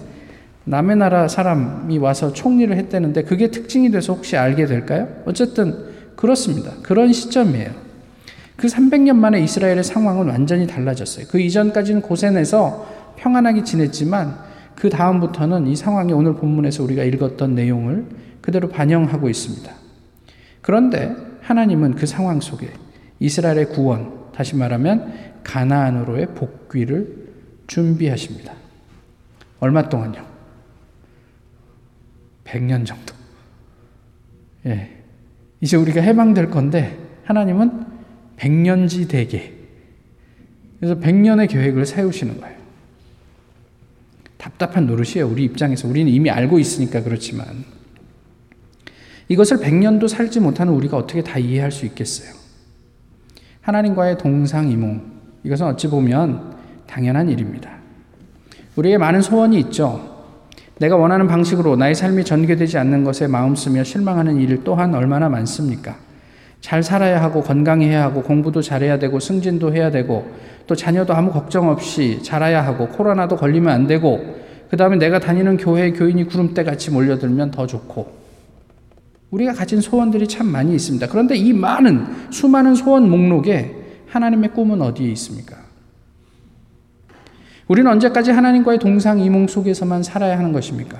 남의 0.65 0.97
나라 0.97 1.27
사람이 1.27 1.97
와서 1.97 2.33
총리를 2.33 2.75
했다는데 2.75 3.23
그게 3.23 3.49
특징이 3.49 3.89
돼서 3.89 4.13
혹시 4.13 4.37
알게 4.37 4.65
될까요? 4.65 5.07
어쨌든 5.25 5.73
그렇습니다. 6.15 6.73
그런 6.83 7.11
시점이에요. 7.11 7.88
그 8.59 8.67
300년 8.67 9.15
만에 9.15 9.41
이스라엘의 9.41 9.85
상황은 9.85 10.27
완전히 10.27 10.67
달라졌어요. 10.67 11.27
그 11.29 11.39
이전까지는 11.39 12.01
고센에서 12.01 13.13
평안하게 13.15 13.63
지냈지만 13.63 14.37
그 14.75 14.89
다음부터는 14.89 15.67
이 15.67 15.77
상황이 15.77 16.11
오늘 16.11 16.35
본문에서 16.35 16.83
우리가 16.83 17.03
읽었던 17.05 17.55
내용을 17.55 18.05
그대로 18.41 18.67
반영하고 18.67 19.29
있습니다. 19.29 19.73
그런데 20.61 21.15
하나님은 21.41 21.95
그 21.95 22.05
상황 22.05 22.41
속에 22.41 22.69
이스라엘의 23.19 23.69
구원, 23.69 24.11
다시 24.33 24.57
말하면 24.57 25.13
가나안으로의 25.45 26.35
복귀를 26.35 27.29
준비하십니다. 27.67 28.53
얼마 29.61 29.87
동안요? 29.87 30.21
100년 32.43 32.85
정도. 32.85 33.13
예. 34.65 34.89
이제 35.61 35.77
우리가 35.77 36.01
해방될 36.01 36.49
건데 36.49 36.97
하나님은 37.23 37.88
100년지 38.39 39.07
대계. 39.07 39.53
그래서 40.79 40.99
100년의 40.99 41.49
계획을 41.49 41.85
세우시는 41.85 42.39
거예요. 42.39 42.57
답답한 44.37 44.87
노릇이에요. 44.87 45.27
우리 45.27 45.43
입장에서. 45.43 45.87
우리는 45.87 46.11
이미 46.11 46.29
알고 46.29 46.57
있으니까 46.57 47.03
그렇지만. 47.03 47.65
이것을 49.27 49.57
100년도 49.57 50.07
살지 50.07 50.39
못하는 50.39 50.73
우리가 50.73 50.97
어떻게 50.97 51.21
다 51.21 51.37
이해할 51.37 51.71
수 51.71 51.85
있겠어요? 51.85 52.33
하나님과의 53.61 54.17
동상이몽. 54.17 55.19
이것은 55.43 55.67
어찌 55.67 55.87
보면 55.87 56.55
당연한 56.87 57.29
일입니다. 57.29 57.77
우리에게 58.75 58.97
많은 58.97 59.21
소원이 59.21 59.59
있죠. 59.59 60.25
내가 60.79 60.95
원하는 60.95 61.27
방식으로 61.27 61.75
나의 61.75 61.93
삶이 61.93 62.23
전개되지 62.23 62.77
않는 62.77 63.03
것에 63.03 63.27
마음 63.27 63.53
쓰며 63.55 63.83
실망하는 63.83 64.37
일 64.37 64.63
또한 64.63 64.95
얼마나 64.95 65.27
많습니까? 65.27 65.97
잘 66.61 66.83
살아야 66.83 67.21
하고 67.21 67.41
건강해야 67.41 68.03
하고 68.03 68.21
공부도 68.21 68.61
잘해야 68.61 68.99
되고 68.99 69.19
승진도 69.19 69.73
해야 69.73 69.91
되고 69.91 70.29
또 70.67 70.75
자녀도 70.75 71.13
아무 71.13 71.31
걱정 71.31 71.69
없이 71.69 72.21
자라야 72.21 72.65
하고 72.65 72.87
코로나도 72.89 73.37
걸리면 73.37 73.71
안 73.71 73.87
되고 73.87 74.37
그 74.69 74.77
다음에 74.77 74.97
내가 74.97 75.19
다니는 75.19 75.57
교회 75.57 75.91
교인이 75.91 76.25
구름대 76.25 76.63
같이 76.63 76.91
몰려들면 76.91 77.51
더 77.51 77.65
좋고 77.65 78.19
우리가 79.31 79.53
가진 79.53 79.79
소원들이 79.79 80.27
참 80.27 80.47
많이 80.47 80.73
있습니다. 80.73 81.07
그런데 81.07 81.35
이 81.35 81.53
많은 81.53 82.31
수많은 82.31 82.75
소원 82.75 83.09
목록에 83.09 83.75
하나님의 84.07 84.53
꿈은 84.53 84.81
어디에 84.81 85.09
있습니까? 85.11 85.57
우리는 87.67 87.89
언제까지 87.89 88.31
하나님과의 88.31 88.79
동상이몽 88.79 89.47
속에서만 89.47 90.01
살아야 90.01 90.37
하는 90.37 90.51
것입니까? 90.51 90.99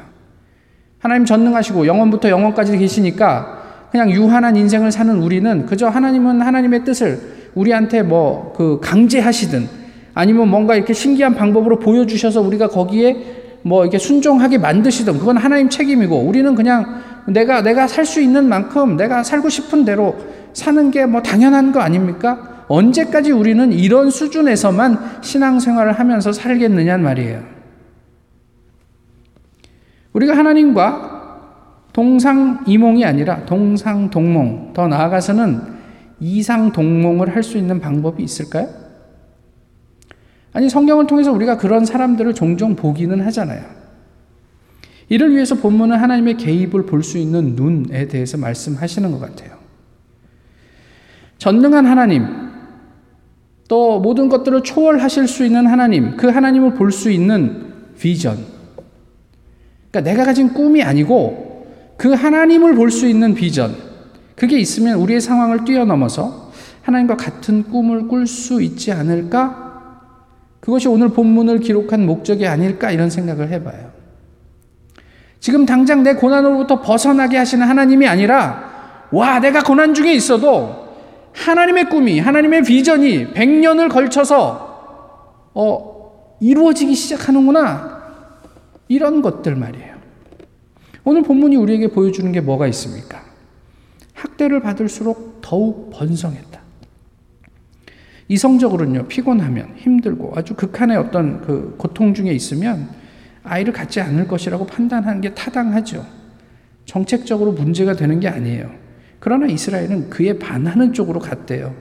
하나님 1.00 1.26
전능하시고 1.26 1.88
영원부터 1.88 2.30
영원까지 2.30 2.78
계시니까 2.78 3.59
그냥 3.92 4.12
유한한 4.12 4.56
인생을 4.56 4.92
사는 4.92 5.16
우리는 5.22 5.66
그저 5.66 5.88
하나님은 5.88 6.42
하나님의 6.42 6.84
뜻을 6.86 7.20
우리한테 7.56 8.04
뭐 8.04 8.54
그 8.56 8.80
강제하시든 8.82 9.68
아니면 10.14 10.50
뭔가 10.50 10.76
이렇게 10.76 10.94
신기한 10.94 11.34
방법으로 11.36 11.80
보여주셔서 11.80 12.42
우리가 12.42 12.68
거기에 12.68 13.16
뭐 13.62 13.84
이렇게 13.84 13.98
순종하게 13.98 14.58
만드시든 14.58 15.20
그건 15.20 15.38
하나님 15.38 15.70
책임이고 15.70 16.16
우리는 16.18 16.56
그냥 16.56 17.02
내가 17.28 17.62
내가 17.62 17.88
살 17.88 18.06
수 18.06 18.22
있는 18.22 18.48
만큼 18.50 18.98
내가 18.98 19.24
살고 19.24 19.50
싶은 19.50 19.86
대로 19.86 20.16
사는 20.54 20.92
게 20.92 21.06
뭐 21.06 21.22
당연한 21.22 21.72
거 21.72 21.80
아닙니까? 21.80 22.66
언제까지 22.68 23.32
우리는 23.32 23.72
이런 23.72 24.10
수준에서만 24.12 25.22
신앙생활을 25.22 25.94
하면서 25.94 26.32
살겠느냐는 26.32 27.04
말이에요. 27.04 27.44
우리가 30.14 30.36
하나님과 30.38 31.19
동상이몽이 31.94 33.04
아니라 33.04 33.46
동상동몽, 33.46 34.74
더 34.74 34.88
나아가서는 34.88 35.80
이상동몽을 36.20 37.36
할 37.36 37.44
수 37.44 37.58
있는 37.58 37.80
방법이 37.80 38.24
있을까요? 38.24 38.68
아니, 40.54 40.70
성경을 40.70 41.08
통해서 41.08 41.32
우리가 41.32 41.58
그런 41.58 41.86
사람들을 41.86 42.34
종종 42.34 42.76
보기는 42.76 43.20
하잖아요. 43.22 43.64
이를 45.10 45.34
위해서 45.34 45.56
본문은 45.56 45.98
하나님의 45.98 46.38
개입을 46.38 46.86
볼 46.86 47.04
수 47.04 47.18
있는 47.18 47.56
눈에 47.56 48.08
대해서 48.08 48.38
말씀하시는 48.38 49.12
것 49.12 49.20
같아요. 49.20 49.58
전능한 51.38 51.86
하나님, 51.86 52.26
또 53.68 54.00
모든 54.00 54.30
것들을 54.30 54.64
초월하실 54.64 55.28
수 55.28 55.46
있는 55.46 55.68
하나님, 55.68 56.18
그 56.18 56.28
하나님을 56.28 56.74
볼 56.74 56.92
수 56.92 57.10
있는 57.10 57.74
비전. 57.98 58.38
그러니까 59.90 60.12
내가 60.12 60.26
가진 60.26 60.54
꿈이 60.54 60.84
아니고 60.84 61.49
그 62.00 62.14
하나님을 62.14 62.76
볼 62.76 62.90
수 62.90 63.08
있는 63.08 63.36
비전. 63.36 63.76
그게 64.36 64.58
있으면 64.58 64.96
우리의 65.00 65.20
상황을 65.20 65.66
뛰어넘어서 65.66 66.50
하나님과 66.82 67.18
같은 67.18 67.64
꿈을 67.64 68.08
꿀 68.08 68.26
수 68.26 68.62
있지 68.62 68.94
않을까? 68.94 69.68
그것이 70.62 70.88
오늘 70.88 71.10
본문을 71.10 71.60
기록한 71.60 72.06
목적이 72.06 72.48
아닐까? 72.48 72.90
이런 72.90 73.10
생각을 73.10 73.50
해봐요. 73.50 73.92
지금 75.42 75.66
당장 75.66 76.04
내 76.04 76.16
고난으로부터 76.16 76.82
벗어나게 76.82 77.38
하시는 77.38 77.68
하나님이 77.68 78.08
아니라, 78.08 79.08
와, 79.12 79.40
내가 79.40 79.62
고난 79.62 79.94
중에 79.94 80.14
있어도 80.14 80.88
하나님의 81.34 81.90
꿈이, 81.90 82.20
하나님의 82.20 82.64
비전이 82.64 83.34
100년을 83.34 83.90
걸쳐서 83.92 85.52
어, 85.54 86.38
이루어지기 86.40 86.96
시작하는구나. 86.96 88.00
이런 88.88 89.22
것들 89.22 89.56
말이에요. 89.56 89.89
오늘 91.04 91.24
본문이 91.24 91.56
우리에게 91.56 91.88
보여주는 91.90 92.32
게 92.32 92.42
뭐가 92.42 92.68
있습니까? 92.68 93.24
학대를 94.14 94.62
받을수록 94.62 95.40
더욱 95.42 95.92
번성했다. 95.92 96.60
이성적으로는요, 98.28 99.08
피곤하면, 99.08 99.76
힘들고 99.78 100.34
아주 100.36 100.54
극한의 100.56 100.98
어떤 100.98 101.42
그 101.42 101.76
고통 101.78 102.14
중에 102.14 102.32
있으면 102.32 102.90
아이를 103.44 103.74
갖지 103.74 104.02
않을 104.02 104.28
것이라고 104.28 104.68
판단하는 104.68 105.22
게 105.22 105.34
타당하죠. 105.34 106.06
정책적으로 106.86 107.54
문제가 107.54 107.94
되는 107.94 108.20
게 108.20 108.28
아니에요. 108.28 108.70
그러나 109.20 109.48
이스라엘은 109.48 110.10
그에 110.10 110.38
반하는 110.38 110.94
쪽으로 110.94 111.20
갔대요. 111.20 111.76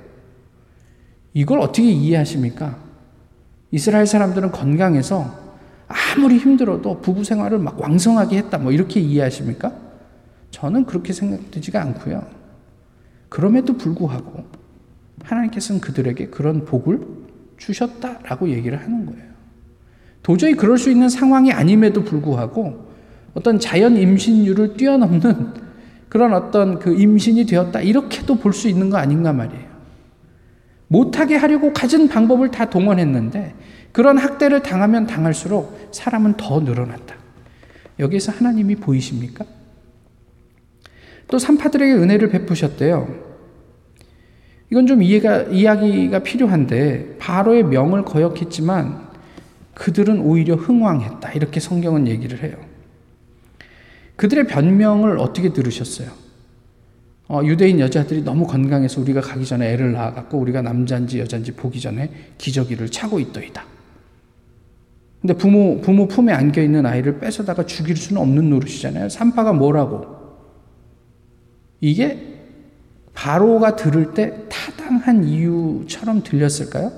이걸 1.34 1.60
어떻게 1.60 1.84
이해하십니까? 1.84 2.78
이스라엘 3.70 4.06
사람들은 4.06 4.50
건강해서 4.50 5.47
아무리 5.88 6.36
힘들어도 6.36 7.00
부부 7.00 7.24
생활을 7.24 7.58
막 7.58 7.80
왕성하게 7.80 8.36
했다. 8.38 8.58
뭐 8.58 8.72
이렇게 8.72 9.00
이해하십니까? 9.00 9.72
저는 10.50 10.84
그렇게 10.84 11.12
생각되지가 11.12 11.80
않고요. 11.80 12.24
그럼에도 13.28 13.76
불구하고 13.76 14.44
하나님께서는 15.22 15.80
그들에게 15.80 16.28
그런 16.28 16.64
복을 16.64 17.00
주셨다라고 17.56 18.50
얘기를 18.50 18.78
하는 18.80 19.06
거예요. 19.06 19.28
도저히 20.22 20.54
그럴 20.54 20.78
수 20.78 20.90
있는 20.90 21.08
상황이 21.08 21.52
아님에도 21.52 22.04
불구하고 22.04 22.86
어떤 23.34 23.58
자연 23.58 23.96
임신율을 23.96 24.76
뛰어넘는 24.76 25.68
그런 26.08 26.32
어떤 26.34 26.78
그 26.78 26.94
임신이 26.94 27.46
되었다. 27.46 27.80
이렇게도 27.80 28.36
볼 28.36 28.52
수 28.52 28.68
있는 28.68 28.90
거 28.90 28.96
아닌가 28.96 29.32
말이에요. 29.32 29.68
못하게 30.88 31.36
하려고 31.36 31.72
가진 31.72 32.08
방법을 32.08 32.50
다 32.50 32.68
동원했는데 32.70 33.54
그런 33.92 34.18
학대를 34.18 34.62
당하면 34.62 35.06
당할수록 35.06 35.90
사람은 35.92 36.36
더 36.36 36.60
늘어난다. 36.60 37.16
여기서 37.98 38.32
하나님이 38.32 38.76
보이십니까? 38.76 39.44
또 41.28 41.38
산파들에게 41.38 41.92
은혜를 41.94 42.30
베푸셨대요. 42.30 43.28
이건 44.70 44.86
좀 44.86 45.02
이해가, 45.02 45.44
이야기가 45.44 46.20
필요한데, 46.20 47.16
바로의 47.18 47.64
명을 47.64 48.04
거역했지만 48.04 49.08
그들은 49.74 50.20
오히려 50.20 50.54
흥왕했다. 50.56 51.32
이렇게 51.32 51.60
성경은 51.60 52.06
얘기를 52.06 52.42
해요. 52.42 52.56
그들의 54.16 54.46
변명을 54.46 55.18
어떻게 55.18 55.52
들으셨어요? 55.52 56.10
어, 57.28 57.42
유대인 57.44 57.78
여자들이 57.78 58.22
너무 58.22 58.46
건강해서 58.46 59.00
우리가 59.00 59.20
가기 59.20 59.44
전에 59.44 59.70
애를 59.72 59.92
낳아갖고 59.92 60.38
우리가 60.38 60.62
남자인지 60.62 61.20
여자인지 61.20 61.52
보기 61.52 61.80
전에 61.80 62.10
기저귀를 62.38 62.88
차고 62.90 63.20
있더이다. 63.20 63.64
근데 65.20 65.34
부모, 65.34 65.80
부모 65.80 66.06
품에 66.06 66.32
안겨 66.32 66.62
있는 66.62 66.86
아이를 66.86 67.18
뺏어다가 67.18 67.66
죽일 67.66 67.96
수는 67.96 68.22
없는 68.22 68.50
노릇이잖아요. 68.50 69.08
산파가 69.08 69.52
뭐라고? 69.52 70.16
이게 71.80 72.38
바로가 73.14 73.74
들을 73.76 74.14
때 74.14 74.44
타당한 74.48 75.24
이유처럼 75.24 76.22
들렸을까요? 76.22 76.92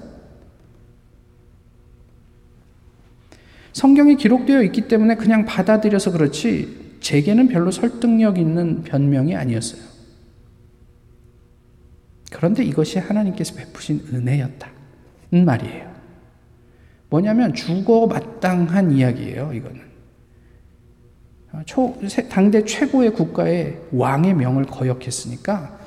성경이 3.73 4.17
기록되어 4.17 4.63
있기 4.65 4.89
때문에 4.89 5.15
그냥 5.15 5.47
받아들여서 5.47 6.13
그렇지 6.13 6.99
제게는 7.01 7.49
별로 7.49 7.71
설득력 7.71 8.39
있는 8.39 8.83
변명이 8.83 9.35
아니었어요. 9.35 9.81
그런데 12.31 12.63
이것이 12.65 12.99
하나님께서 12.99 13.55
베푸신 13.55 14.09
은혜였다. 14.13 14.71
는 15.33 15.45
말이에요. 15.45 15.90
뭐냐면 17.11 17.53
죽어 17.55 18.07
마땅한 18.07 18.93
이야기예요, 18.93 19.53
이거는. 19.53 19.91
초, 21.67 21.97
당대 22.31 22.65
최고의 22.65 23.13
국가의 23.13 23.81
왕의 23.93 24.35
명을 24.35 24.65
거역했으니까 24.67 25.79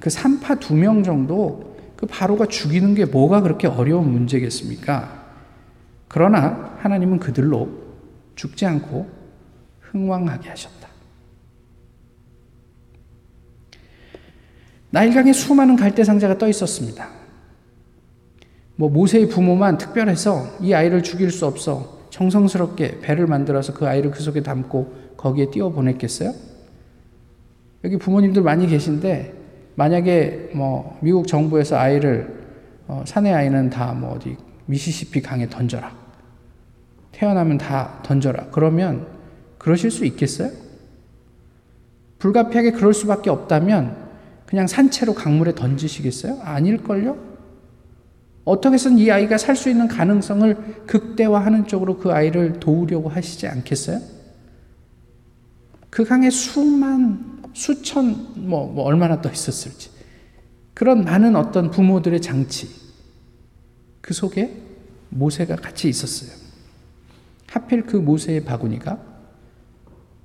그 0.00 0.10
산파 0.10 0.56
두 0.56 0.74
명 0.74 1.04
정도 1.04 1.76
그 1.96 2.06
바로가 2.06 2.46
죽이는 2.46 2.94
게 2.96 3.04
뭐가 3.04 3.40
그렇게 3.40 3.68
어려운 3.68 4.10
문제겠습니까? 4.10 5.22
그러나 6.08 6.76
하나님은 6.80 7.20
그들로 7.20 7.68
죽지 8.34 8.66
않고 8.66 9.08
흥왕하게 9.80 10.48
하셨다. 10.48 10.88
나일강에 14.90 15.32
수많은 15.32 15.76
갈대 15.76 16.02
상자가 16.02 16.36
떠 16.36 16.48
있었습니다. 16.48 17.21
뭐 18.82 18.90
모세의 18.90 19.28
부모만 19.28 19.78
특별해서 19.78 20.56
이 20.60 20.72
아이를 20.74 21.04
죽일 21.04 21.30
수 21.30 21.46
없어 21.46 22.00
정성스럽게 22.10 22.98
배를 22.98 23.28
만들어서 23.28 23.74
그 23.74 23.86
아이를 23.86 24.10
그 24.10 24.20
속에 24.20 24.42
담고 24.42 25.12
거기에 25.16 25.52
띄워 25.52 25.70
보냈겠어요? 25.70 26.32
여기 27.84 27.96
부모님들 27.96 28.42
많이 28.42 28.66
계신데 28.66 29.34
만약에 29.76 30.50
뭐 30.56 30.98
미국 31.00 31.28
정부에서 31.28 31.76
아이를 31.76 32.42
어, 32.88 33.04
사내 33.06 33.32
아이는 33.32 33.70
다 33.70 33.94
뭐 33.94 34.16
어디 34.16 34.36
미시시피 34.66 35.22
강에 35.22 35.48
던져라. 35.48 35.94
태어나면 37.12 37.58
다 37.58 38.00
던져라. 38.02 38.46
그러면 38.50 39.06
그러실 39.58 39.92
수 39.92 40.04
있겠어요? 40.06 40.50
불가피하게 42.18 42.72
그럴 42.72 42.94
수밖에 42.94 43.30
없다면 43.30 43.96
그냥 44.44 44.66
산채로 44.66 45.14
강물에 45.14 45.54
던지시겠어요? 45.54 46.40
아닐걸요? 46.42 47.31
어떻게 48.44 48.74
해서든 48.74 48.98
이 48.98 49.10
아이가 49.10 49.38
살 49.38 49.54
수 49.56 49.70
있는 49.70 49.86
가능성을 49.88 50.86
극대화하는 50.86 51.66
쪽으로 51.66 51.98
그 51.98 52.12
아이를 52.12 52.58
도우려고 52.58 53.08
하시지 53.08 53.46
않겠어요? 53.46 54.00
그 55.90 56.04
강에 56.04 56.30
수만, 56.30 57.42
수천, 57.52 58.48
뭐, 58.48 58.66
뭐 58.66 58.84
얼마나 58.84 59.20
떠 59.20 59.30
있었을지. 59.30 59.90
그런 60.74 61.04
많은 61.04 61.36
어떤 61.36 61.70
부모들의 61.70 62.20
장치. 62.22 62.68
그 64.00 64.14
속에 64.14 64.56
모세가 65.10 65.56
같이 65.56 65.88
있었어요. 65.88 66.30
하필 67.46 67.82
그 67.84 67.96
모세의 67.96 68.44
바구니가 68.44 68.98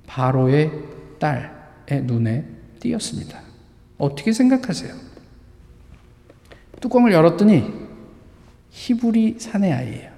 바로의 0.06 0.72
딸의 1.18 2.02
눈에 2.04 2.46
띄었습니다. 2.80 3.38
어떻게 3.98 4.32
생각하세요? 4.32 4.94
뚜껑을 6.80 7.12
열었더니 7.12 7.87
히브리 8.78 9.40
사내 9.40 9.72
아이예요. 9.72 10.10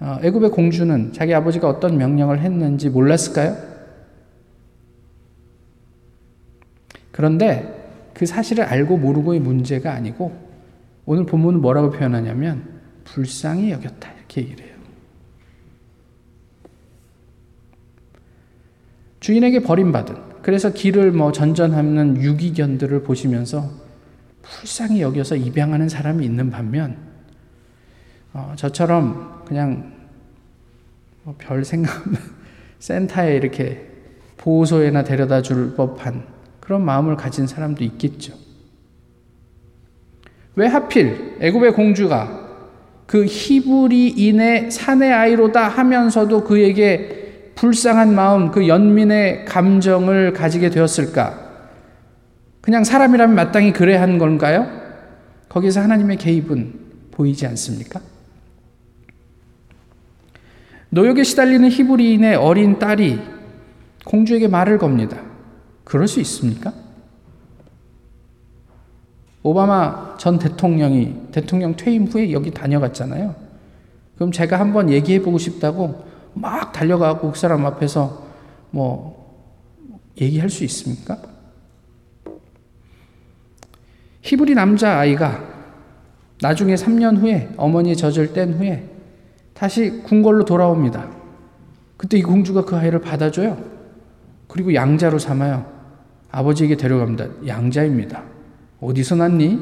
어, 0.00 0.18
애굽의 0.22 0.50
공주는 0.50 1.12
자기 1.14 1.34
아버지가 1.34 1.68
어떤 1.68 1.96
명령을 1.96 2.40
했는지 2.40 2.90
몰랐을까요? 2.90 3.56
그런데 7.10 8.10
그 8.12 8.26
사실을 8.26 8.64
알고 8.64 8.98
모르고의 8.98 9.40
문제가 9.40 9.92
아니고 9.92 10.36
오늘 11.06 11.24
본문은 11.24 11.60
뭐라고 11.62 11.90
표현하냐면 11.90 12.80
불쌍히 13.04 13.70
여겼다 13.70 14.12
이렇게 14.12 14.42
얘기를 14.42 14.66
해요. 14.66 14.76
주인에게 19.20 19.62
버림받은 19.62 20.42
그래서 20.42 20.72
길을 20.72 21.10
뭐 21.12 21.32
전전하는 21.32 22.22
유기견들을 22.22 23.02
보시면서 23.02 23.87
불쌍히 24.50 25.02
여겨서 25.02 25.36
입양하는 25.36 25.88
사람이 25.88 26.24
있는 26.24 26.50
반면 26.50 26.96
어, 28.32 28.54
저처럼 28.56 29.44
그냥 29.46 29.92
뭐 31.24 31.34
별 31.38 31.64
생각 31.64 32.04
센터에 32.78 33.36
이렇게 33.36 33.86
보호소에나 34.38 35.02
데려다 35.04 35.42
줄 35.42 35.74
법한 35.74 36.24
그런 36.60 36.84
마음을 36.84 37.16
가진 37.16 37.46
사람도 37.46 37.82
있겠죠. 37.84 38.34
왜 40.54 40.66
하필 40.66 41.36
애굽의 41.40 41.72
공주가 41.72 42.46
그 43.06 43.24
히브리인의 43.24 44.70
사내 44.70 45.10
아이로다 45.10 45.68
하면서도 45.68 46.44
그에게 46.44 47.52
불쌍한 47.54 48.14
마음, 48.14 48.50
그 48.50 48.68
연민의 48.68 49.44
감정을 49.44 50.32
가지게 50.32 50.70
되었을까? 50.70 51.47
그냥 52.68 52.84
사람이라면 52.84 53.34
마땅히 53.34 53.72
그래야 53.72 54.02
한 54.02 54.18
건가요? 54.18 54.66
거기서 55.48 55.80
하나님의 55.80 56.18
개입은 56.18 56.80
보이지 57.12 57.46
않습니까? 57.46 57.98
노역에 60.90 61.22
시달리는 61.22 61.66
히브리인의 61.66 62.34
어린 62.34 62.78
딸이 62.78 63.20
공주에게 64.04 64.48
말을 64.48 64.76
겁니다. 64.76 65.16
그럴 65.82 66.06
수 66.06 66.20
있습니까? 66.20 66.74
오바마 69.42 70.18
전 70.18 70.38
대통령이 70.38 71.28
대통령 71.32 71.74
퇴임 71.74 72.04
후에 72.04 72.32
여기 72.32 72.50
다녀갔잖아요. 72.50 73.34
그럼 74.16 74.30
제가 74.30 74.60
한번 74.60 74.90
얘기해 74.90 75.22
보고 75.22 75.38
싶다고 75.38 76.04
막 76.34 76.74
달려가고 76.74 77.32
그 77.32 77.38
사람 77.38 77.64
앞에서 77.64 78.26
뭐 78.70 79.56
얘기할 80.20 80.50
수 80.50 80.64
있습니까? 80.64 81.27
히브리 84.28 84.54
남자 84.54 84.98
아이가 84.98 85.42
나중에 86.42 86.74
3년 86.74 87.16
후에 87.16 87.48
어머니의 87.56 87.96
젖을 87.96 88.34
뗀 88.34 88.52
후에 88.52 88.86
다시 89.54 90.02
궁궐로 90.02 90.44
돌아옵니다. 90.44 91.08
그때 91.96 92.18
이 92.18 92.22
공주가 92.22 92.62
그 92.62 92.76
아이를 92.76 93.00
받아줘요. 93.00 93.56
그리고 94.46 94.74
양자로 94.74 95.18
삼아요. 95.18 95.66
아버지에게 96.30 96.76
데려갑니다. 96.76 97.46
양자입니다. 97.46 98.22
어디서 98.82 99.16
났니? 99.16 99.60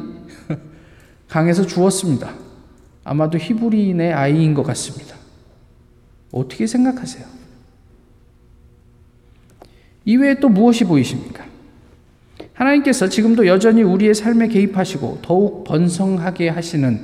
강에서 1.31 1.65
주웠습니다. 1.65 2.35
아마도 3.05 3.39
히브리인의 3.39 4.13
아이인 4.13 4.53
것 4.53 4.65
같습니다. 4.65 5.15
어떻게 6.33 6.67
생각하세요? 6.67 7.25
이외에 10.05 10.41
또 10.41 10.49
무엇이 10.49 10.85
보이십니까? 10.85 11.56
하나님께서 12.57 13.09
지금도 13.09 13.47
여전히 13.47 13.83
우리의 13.83 14.15
삶에 14.15 14.49
개입하시고 14.49 15.19
더욱 15.23 15.65
번성하게 15.65 16.49
하시는 16.49 17.01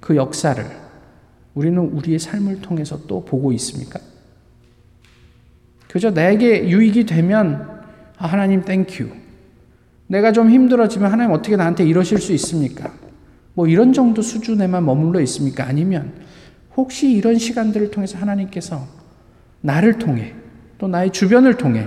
그 0.00 0.16
역사를 0.16 0.64
우리는 1.54 1.78
우리의 1.78 2.18
삶을 2.18 2.60
통해서 2.60 2.98
또 3.06 3.24
보고 3.24 3.52
있습니까? 3.52 4.00
그저 5.88 6.10
나에게 6.10 6.68
유익이 6.68 7.06
되면 7.06 7.78
아, 8.18 8.26
하나님 8.26 8.62
thank 8.62 8.88
you. 8.88 9.08
내가 10.08 10.32
좀 10.32 10.50
힘들어지면 10.50 11.12
하나님 11.12 11.32
어떻게 11.32 11.56
나한테 11.56 11.84
이러실 11.84 12.18
수 12.18 12.32
있습니까? 12.32 12.92
뭐 13.54 13.68
이런 13.68 13.92
정도 13.92 14.20
수준에만 14.20 14.84
머물러 14.84 15.20
있습니까? 15.20 15.64
아니면 15.64 16.12
혹시 16.76 17.12
이런 17.12 17.38
시간들을 17.38 17.92
통해서 17.92 18.18
하나님께서 18.18 18.84
나를 19.60 19.98
통해 19.98 20.34
또 20.78 20.88
나의 20.88 21.12
주변을 21.12 21.56
통해 21.56 21.86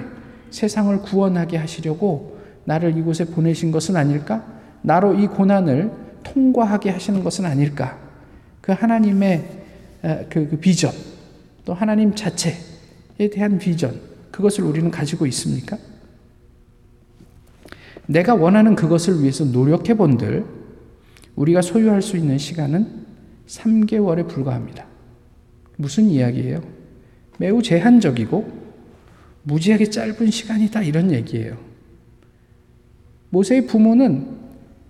세상을 0.50 0.98
구원하게 1.02 1.58
하시려고 1.58 2.31
나를 2.66 2.98
이곳에 2.98 3.26
보내신 3.26 3.72
것은 3.72 3.96
아닐까? 3.96 4.46
나로 4.82 5.14
이 5.16 5.28
고난을 5.28 5.92
통과하게 6.24 6.90
하시는 6.92 7.24
것은 7.24 7.46
아닐까? 7.46 8.00
그 8.62 8.72
하나님의 8.72 9.44
그, 10.30 10.48
그 10.50 10.58
비전, 10.58 10.92
또 11.66 11.74
하나님 11.74 12.16
자체에 12.16 13.30
대한 13.32 13.58
비전, 13.58 14.00
그것을 14.32 14.64
우리는 14.64 14.90
가지고 14.90 15.26
있습니까? 15.28 15.78
내가 18.08 18.36
원하는 18.36 18.76
그것을 18.76 19.22
위해서 19.22 19.46
노력해 19.46 19.94
본들 19.94 20.46
우리가 21.36 21.62
소유할 21.62 22.02
수 22.02 22.18
있는 22.18 22.38
시간은 22.38 23.06
3개월에 23.48 24.28
불과합니다. 24.28 24.86
무슨 25.78 26.06
이야기예요? 26.06 26.62
매우 27.38 27.62
제한적이고 27.62 28.62
무지하게 29.44 29.90
짧은 29.90 30.30
시간이다 30.30 30.84
이런 30.84 31.12
얘기예요. 31.12 31.58
모세의 33.32 33.66
부모는 33.66 34.28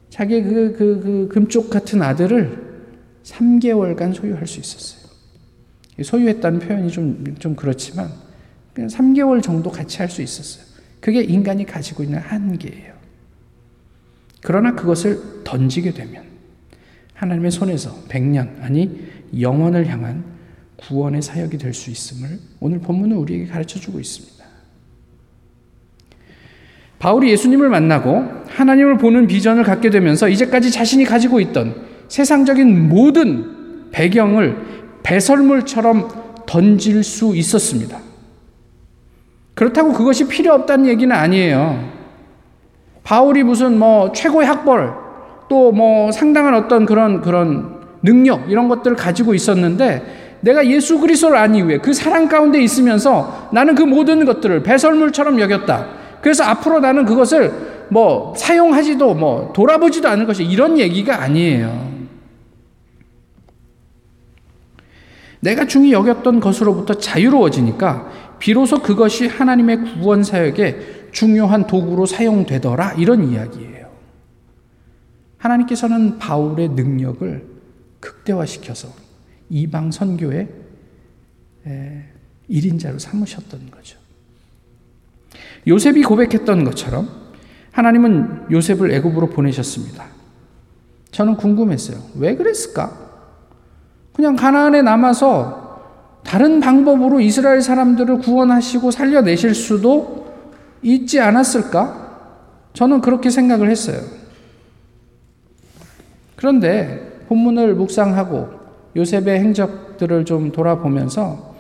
자기 0.10 0.44
그, 0.44 0.76
그, 0.78 1.00
그 1.02 1.28
금쪽 1.32 1.70
같은 1.70 2.02
아들을 2.02 2.72
3개월간 3.24 4.14
소유할 4.14 4.46
수 4.46 4.60
있었어요. 4.60 5.02
소유했다는 6.02 6.60
표현이 6.60 6.92
좀, 6.92 7.36
좀 7.40 7.56
그렇지만 7.56 8.12
3개월 8.76 9.42
정도 9.42 9.70
같이 9.70 9.98
할 9.98 10.10
수 10.10 10.22
있었어요. 10.22 10.66
그게 11.00 11.22
인간이 11.24 11.66
가지고 11.66 12.04
있는 12.04 12.20
한계예요. 12.20 12.94
그러나 14.42 14.74
그것을 14.76 15.44
던지게 15.44 15.94
되면 15.94 16.24
하나님의 17.14 17.52
손에서 17.52 17.96
백년 18.10 18.58
아니 18.62 19.08
영원을 19.40 19.88
향한 19.88 20.24
구원의 20.78 21.22
사역이 21.22 21.58
될 21.58 21.74
수 21.74 21.92
있음을 21.92 22.40
오늘 22.60 22.80
본문은 22.80 23.16
우리에게 23.18 23.46
가르쳐 23.46 23.80
주고 23.80 24.00
있습니다. 24.00 24.41
바울이 27.02 27.32
예수님을 27.32 27.68
만나고 27.70 28.24
하나님을 28.48 29.00
보는 29.00 29.26
비전을 29.26 29.64
갖게 29.64 29.90
되면서 29.90 30.30
이제까지 30.30 30.70
자신이 30.70 31.04
가지고 31.04 31.40
있던 31.40 31.74
세상적인 32.08 32.90
모든 32.90 33.90
배경을 33.92 34.56
배설물처럼 35.02 36.10
던질 36.46 37.04
수 37.04 37.36
있었습니다. 37.36 37.98
그렇다고 39.56 39.94
그것이 39.94 40.28
필요 40.28 40.54
없다는 40.54 40.86
얘기는 40.86 41.14
아니에요. 41.14 41.90
바울이 43.04 43.42
무슨 43.42 43.80
뭐 43.80 44.12
최고의 44.12 44.48
학벌 44.48 44.94
또 45.50 45.72
뭐 45.72 46.12
상당한 46.12 46.54
어떤 46.54 46.86
그런 46.86 47.22
그런 47.22 47.82
능력 48.04 48.50
이런 48.50 48.68
것들을 48.68 48.96
가지고 48.96 49.34
있었는데 49.34 50.38
내가 50.42 50.66
예수 50.68 51.00
그리스도를 51.00 51.36
안 51.36 51.56
이후에 51.56 51.80
그 51.80 51.94
사랑 51.94 52.28
가운데 52.28 52.62
있으면서 52.62 53.50
나는 53.52 53.74
그 53.74 53.82
모든 53.82 54.24
것들을 54.24 54.62
배설물처럼 54.62 55.40
여겼다. 55.40 56.01
그래서 56.22 56.44
앞으로 56.44 56.80
나는 56.80 57.06
그것을 57.06 57.88
뭐 57.90 58.34
사용하지도 58.36 59.16
뭐 59.16 59.52
돌아보지도 59.54 60.08
않을 60.08 60.26
것이 60.26 60.44
이런 60.44 60.80
얘기가 60.80 61.22
아니에요. 61.22 61.92
내가 65.42 65.66
중히 65.66 65.92
여겼던 65.92 66.40
것으로부터 66.40 66.94
자유로워지니까 66.94 68.38
비로소 68.40 68.82
그것이 68.82 69.28
하나님의 69.28 69.96
구원 69.96 70.24
사역에 70.24 71.10
중요한 71.12 71.68
도구로 71.68 72.06
사용되더라 72.06 72.94
이런 72.94 73.30
이야기예요. 73.30 73.92
하나님께서는 75.38 76.20
바울의 76.20 76.70
능력을 76.70 77.48
극대화시켜서 78.00 78.90
이방 79.50 79.92
선교의 79.92 80.48
1인자로 82.50 83.00
삼으셨던 83.00 83.72
거죠. 83.72 84.01
요셉이 85.68 86.04
고백했던 86.04 86.64
것처럼 86.64 87.08
하나님은 87.72 88.48
요셉을 88.52 88.92
애굽으로 88.92 89.30
보내셨습니다. 89.30 90.06
저는 91.12 91.36
궁금했어요. 91.36 91.98
왜 92.16 92.36
그랬을까? 92.36 92.92
그냥 94.14 94.36
가나안에 94.36 94.82
남아서 94.82 95.62
다른 96.24 96.60
방법으로 96.60 97.20
이스라엘 97.20 97.62
사람들을 97.62 98.20
구원하시고 98.20 98.92
살려내실 98.92 99.56
수도 99.56 100.32
있지 100.82 101.20
않았을까? 101.20 102.02
저는 102.74 103.02
그렇게 103.02 103.30
생각을 103.30 103.70
했어요. 103.70 104.00
그런데 106.36 107.24
본문을 107.28 107.76
묵상하고 107.76 108.50
요셉의 108.96 109.40
행적들을 109.40 110.26
좀 110.26 110.52
돌아보면서 110.52 111.56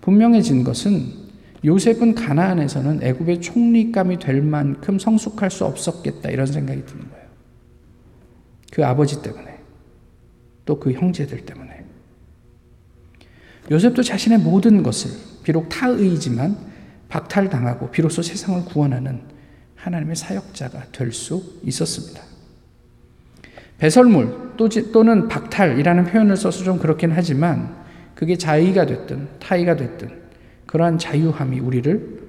분명해진 0.00 0.64
것은 0.64 1.25
요셉은 1.64 2.14
가나안에서는 2.14 3.02
애굽의 3.02 3.40
총리감이 3.40 4.18
될 4.18 4.42
만큼 4.42 4.98
성숙할 4.98 5.50
수 5.50 5.64
없었겠다 5.64 6.30
이런 6.30 6.46
생각이 6.46 6.84
드는 6.84 7.10
거예요. 7.10 7.26
그 8.72 8.84
아버지 8.84 9.22
때문에 9.22 9.56
또 10.64 10.78
그 10.78 10.92
형제들 10.92 11.46
때문에 11.46 11.84
요셉도 13.70 14.02
자신의 14.02 14.38
모든 14.38 14.82
것을 14.82 15.10
비록 15.42 15.68
타의이지만 15.68 16.56
박탈당하고 17.08 17.90
비로소 17.90 18.22
세상을 18.22 18.64
구원하는 18.64 19.20
하나님의 19.76 20.16
사역자가 20.16 20.86
될 20.92 21.12
수 21.12 21.60
있었습니다. 21.62 22.20
배설물 23.78 24.54
또는 24.92 25.28
박탈이라는 25.28 26.04
표현을 26.04 26.36
써서 26.36 26.64
좀 26.64 26.78
그렇긴 26.78 27.12
하지만 27.12 27.76
그게 28.14 28.36
자의가 28.36 28.86
됐든 28.86 29.28
타의가 29.38 29.76
됐든 29.76 30.25
그러한 30.66 30.98
자유함이 30.98 31.60
우리를 31.60 32.26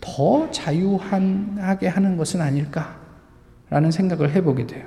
더 0.00 0.50
자유하게 0.50 1.88
하는 1.88 2.16
것은 2.16 2.40
아닐까라는 2.40 3.90
생각을 3.90 4.32
해보게 4.34 4.66
돼요. 4.66 4.86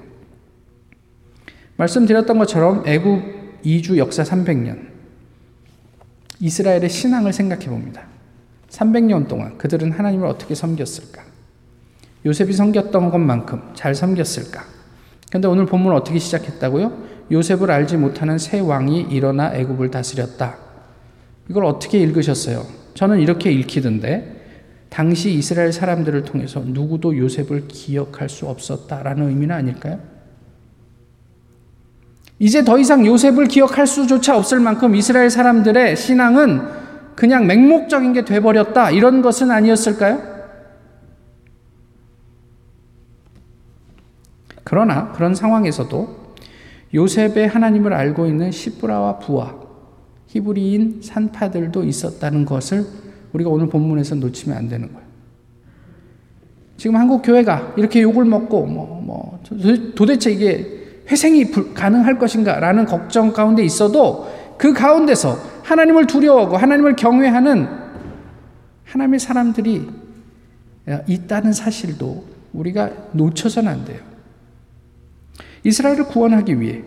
말씀드렸던 1.78 2.38
것처럼 2.38 2.84
애굽 2.86 3.40
이주 3.64 3.98
역사 3.98 4.24
300년 4.24 4.88
이스라엘의 6.40 6.90
신앙을 6.90 7.34
생각해 7.34 7.66
봅니다. 7.66 8.04
300년 8.70 9.28
동안 9.28 9.58
그들은 9.58 9.92
하나님을 9.92 10.28
어떻게 10.28 10.56
섬겼을까? 10.56 11.24
요셉이 12.26 12.54
섬겼던 12.54 13.12
것만큼 13.12 13.72
잘 13.74 13.96
섬겼을까? 13.96 14.64
근데 15.32 15.48
오늘 15.48 15.66
본문 15.66 15.94
어떻게 15.94 16.20
시작했다고요? 16.20 17.10
요셉을 17.32 17.70
알지 17.70 17.98
못하는 17.98 18.38
새 18.38 18.60
왕이 18.60 19.02
일어나 19.10 19.54
애굽을 19.54 19.92
다스렸다. 19.92 20.58
이걸 21.50 21.66
어떻게 21.66 22.00
읽으셨어요? 22.00 22.79
저는 23.00 23.22
이렇게 23.22 23.50
읽히던데 23.50 24.90
당시 24.90 25.32
이스라엘 25.32 25.72
사람들을 25.72 26.22
통해서 26.26 26.62
누구도 26.66 27.18
요셉을 27.18 27.70
기억할 27.70 28.28
수 28.28 28.46
없었다라는 28.46 29.30
의미는 29.30 29.56
아닐까요? 29.56 30.02
이제 32.40 32.66
더 32.66 32.78
이상 32.78 33.06
요셉을 33.06 33.48
기억할 33.48 33.88
수조차 33.88 34.36
없을 34.38 34.60
만큼 34.60 34.98
이스라엘 34.98 35.30
사람들의 35.30 35.96
신앙은 35.96 37.16
그냥 37.16 37.48
맹목적인 37.48 38.12
게 38.12 38.26
돼버렸다. 38.26 38.92
이런 38.92 39.22
것은 39.22 39.50
아니었을까요? 39.50 40.22
그러나 44.66 45.14
그런 45.14 45.36
상황에서도 45.36 46.34
요셉의 46.94 47.48
하나님을 47.48 47.94
알고 47.94 48.26
있는 48.26 48.52
시브라와 48.52 49.20
부하, 49.20 49.69
히브리인 50.30 51.02
산파들도 51.02 51.84
있었다는 51.84 52.46
것을 52.46 52.86
우리가 53.34 53.50
오늘 53.50 53.68
본문에서 53.68 54.16
놓치면 54.16 54.58
안 54.58 54.70
되는 54.70 54.92
거예요. 54.92 55.08
지금 56.78 56.96
한국 56.96 57.22
교회가 57.24 57.74
이렇게 57.78 58.02
욕을 58.02 58.26
먹고 58.26 58.66
뭐, 58.66 59.02
뭐 59.02 59.40
도대체 59.96 60.32
이게 60.32 60.80
회생이 61.10 61.52
가능할 61.74 62.20
것인가라는 62.20 62.86
걱정 62.86 63.34
가운데 63.34 63.64
있어도 63.64 64.28
그 64.58 64.74
가운데서 64.74 65.38
하나님을 65.64 66.06
두려워하고 66.08 66.58
하나님을 66.58 66.96
경외하는 66.96 67.68
하나님의 68.86 69.20
사람들이 69.20 69.88
있다는 71.08 71.54
사실도 71.54 72.24
우리가 72.54 72.92
놓쳐서는 73.14 73.72
안 73.72 73.86
돼요. 73.86 74.00
이스라엘을 75.64 76.06
구원하기 76.06 76.62
위해 76.62 76.84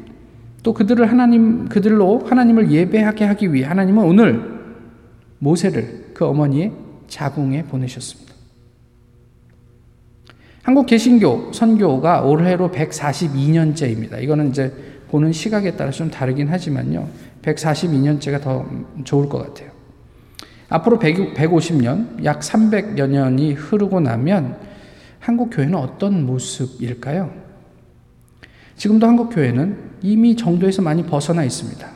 또 0.63 0.73
그들을 0.73 1.11
하나님 1.11 1.69
그들로 1.69 2.21
하나님을 2.21 2.71
예배하게 2.71 3.25
하기 3.25 3.53
위해 3.53 3.67
하나님은 3.67 4.05
오늘 4.05 4.61
모세를 5.39 6.11
그 6.15 6.25
어머니의 6.25 6.73
자궁에 7.09 7.65
보내셨습니다. 7.65 8.33
한국 10.63 10.87
개신교 10.87 11.53
선교가 11.53 12.23
올해로 12.23 12.71
142년째입니다. 12.71 14.23
이거는 14.23 14.51
이제 14.51 14.73
보는 15.09 15.33
시각에 15.33 15.73
따라 15.73 15.91
좀 15.91 16.11
다르긴 16.11 16.49
하지만요. 16.49 17.09
142년째가 17.43 18.41
더 18.41 18.65
좋을 19.05 19.29
것 19.29 19.39
같아요. 19.39 19.73
앞으로 20.69 20.99
100, 20.99 21.35
150년, 21.35 22.25
약 22.25 22.41
300여 22.41 23.09
년이 23.09 23.55
흐르고 23.55 24.01
나면 24.01 24.57
한국 25.19 25.51
교회는 25.51 25.75
어떤 25.75 26.25
모습일까요? 26.25 27.42
지금도 28.77 29.07
한국 29.07 29.31
교회는 29.31 29.93
이미 30.03 30.37
정도에서 30.37 30.83
많이 30.83 31.05
벗어나 31.05 31.45
있습니다. 31.45 31.91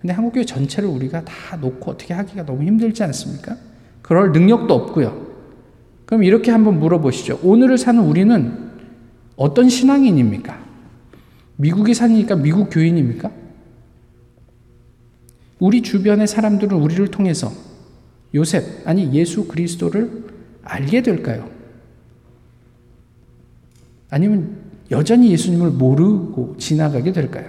근데 0.00 0.12
한국 0.12 0.32
교회 0.32 0.44
전체를 0.44 0.88
우리가 0.88 1.24
다 1.24 1.56
놓고 1.56 1.92
어떻게 1.92 2.12
하기가 2.12 2.44
너무 2.44 2.64
힘들지 2.64 3.02
않습니까? 3.04 3.56
그럴 4.02 4.32
능력도 4.32 4.74
없고요. 4.74 5.32
그럼 6.06 6.24
이렇게 6.24 6.50
한번 6.50 6.80
물어보시죠. 6.80 7.40
오늘을 7.42 7.78
사는 7.78 8.02
우리는 8.02 8.70
어떤 9.36 9.68
신앙인입니까? 9.68 10.62
미국에 11.56 11.94
사니까 11.94 12.34
미국 12.36 12.68
교인입니까? 12.70 13.30
우리 15.60 15.82
주변의 15.82 16.26
사람들은 16.26 16.76
우리를 16.76 17.06
통해서 17.12 17.52
요셉, 18.34 18.86
아니 18.86 19.12
예수 19.12 19.46
그리스도를 19.46 20.24
알게 20.64 21.02
될까요? 21.02 21.48
아니면 24.10 24.56
여전히 24.92 25.30
예수님을 25.32 25.70
모르고 25.70 26.56
지나가게 26.58 27.12
될까요? 27.12 27.46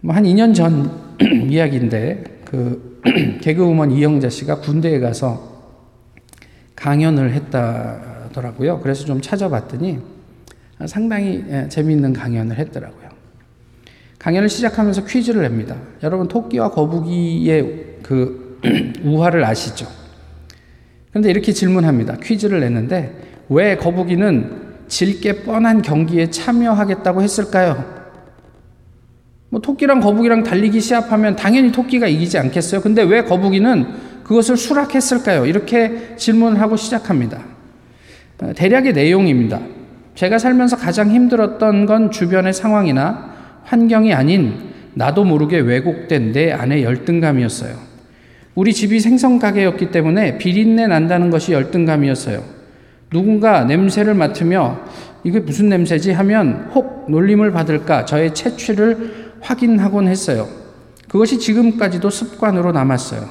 뭐 0.00 0.14
한 0.14 0.24
2년 0.24 0.54
전 0.54 0.90
이야기인데 1.50 2.42
그 2.44 3.00
개그우먼 3.42 3.90
이영자 3.90 4.30
씨가 4.30 4.60
군대에 4.60 4.98
가서 5.00 5.52
강연을 6.76 7.32
했다더라고요. 7.32 8.80
그래서 8.80 9.04
좀 9.04 9.20
찾아봤더니 9.20 9.98
상당히 10.86 11.44
예, 11.48 11.68
재미있는 11.68 12.12
강연을 12.12 12.58
했더라고요. 12.58 13.08
강연을 14.18 14.48
시작하면서 14.48 15.04
퀴즈를 15.04 15.42
냅니다. 15.42 15.76
여러분 16.02 16.28
토끼와 16.28 16.70
거북이의 16.70 17.98
그 18.02 18.60
우화를 19.04 19.44
아시죠? 19.44 19.86
그런데 21.10 21.30
이렇게 21.30 21.52
질문합니다. 21.52 22.16
퀴즈를 22.22 22.60
냈는데 22.60 23.33
왜 23.48 23.76
거북이는 23.76 24.64
질게 24.88 25.42
뻔한 25.42 25.82
경기에 25.82 26.30
참여하겠다고 26.30 27.22
했을까요? 27.22 27.84
뭐 29.50 29.60
토끼랑 29.60 30.00
거북이랑 30.00 30.42
달리기 30.42 30.80
시합하면 30.80 31.36
당연히 31.36 31.70
토끼가 31.70 32.08
이기지 32.08 32.38
않겠어요? 32.38 32.80
근데 32.80 33.02
왜 33.02 33.24
거북이는 33.24 33.86
그것을 34.24 34.56
수락했을까요? 34.56 35.46
이렇게 35.46 36.16
질문을 36.16 36.60
하고 36.60 36.76
시작합니다. 36.76 37.40
어, 38.42 38.52
대략의 38.54 38.92
내용입니다. 38.92 39.60
제가 40.14 40.38
살면서 40.38 40.76
가장 40.76 41.10
힘들었던 41.10 41.86
건 41.86 42.10
주변의 42.10 42.52
상황이나 42.52 43.32
환경이 43.64 44.12
아닌 44.12 44.54
나도 44.94 45.24
모르게 45.24 45.58
왜곡된 45.58 46.32
내 46.32 46.52
안의 46.52 46.84
열등감이었어요. 46.84 47.76
우리 48.54 48.72
집이 48.72 49.00
생선가게였기 49.00 49.90
때문에 49.90 50.38
비린내 50.38 50.86
난다는 50.86 51.30
것이 51.30 51.52
열등감이었어요. 51.52 52.53
누군가 53.10 53.64
냄새를 53.64 54.14
맡으며 54.14 54.80
이게 55.22 55.40
무슨 55.40 55.68
냄새지 55.68 56.12
하면 56.12 56.70
혹 56.74 57.10
놀림을 57.10 57.52
받을까 57.52 58.04
저의 58.04 58.34
채취를 58.34 59.32
확인하곤 59.40 60.08
했어요. 60.08 60.46
그것이 61.08 61.38
지금까지도 61.38 62.10
습관으로 62.10 62.72
남았어요. 62.72 63.22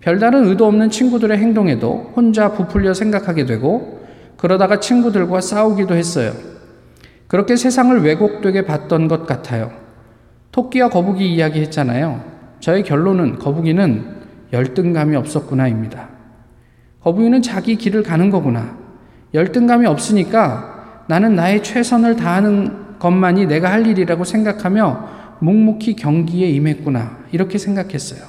별다른 0.00 0.46
의도 0.46 0.66
없는 0.66 0.90
친구들의 0.90 1.36
행동에도 1.38 2.12
혼자 2.14 2.52
부풀려 2.52 2.94
생각하게 2.94 3.46
되고 3.46 4.04
그러다가 4.36 4.80
친구들과 4.80 5.40
싸우기도 5.40 5.94
했어요. 5.94 6.32
그렇게 7.26 7.56
세상을 7.56 8.02
왜곡되게 8.02 8.66
봤던 8.66 9.08
것 9.08 9.26
같아요. 9.26 9.72
토끼와 10.52 10.88
거북이 10.88 11.34
이야기 11.34 11.60
했잖아요. 11.60 12.22
저의 12.60 12.82
결론은 12.84 13.38
거북이는 13.38 14.04
열등감이 14.52 15.16
없었구나입니다. 15.16 16.08
거북이는 17.00 17.42
자기 17.42 17.76
길을 17.76 18.02
가는 18.02 18.30
거구나. 18.30 18.83
열등감이 19.34 19.84
없으니까 19.86 21.04
나는 21.08 21.34
나의 21.34 21.62
최선을 21.62 22.16
다하는 22.16 22.98
것만이 22.98 23.46
내가 23.46 23.70
할 23.70 23.86
일이라고 23.86 24.24
생각하며 24.24 25.36
묵묵히 25.40 25.96
경기에 25.96 26.48
임했구나. 26.48 27.18
이렇게 27.32 27.58
생각했어요. 27.58 28.20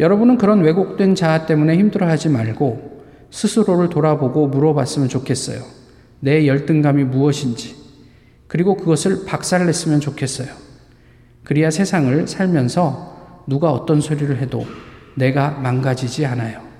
여러분은 0.00 0.38
그런 0.38 0.62
왜곡된 0.62 1.14
자아 1.14 1.46
때문에 1.46 1.76
힘들어하지 1.76 2.30
말고 2.30 3.04
스스로를 3.30 3.88
돌아보고 3.88 4.48
물어봤으면 4.48 5.08
좋겠어요. 5.08 5.62
내 6.20 6.46
열등감이 6.46 7.04
무엇인지, 7.04 7.76
그리고 8.46 8.76
그것을 8.76 9.24
박살냈으면 9.26 10.00
좋겠어요. 10.00 10.48
그래야 11.44 11.70
세상을 11.70 12.26
살면서 12.26 13.44
누가 13.46 13.72
어떤 13.72 14.00
소리를 14.00 14.36
해도 14.38 14.64
내가 15.14 15.50
망가지지 15.50 16.24
않아요. 16.26 16.71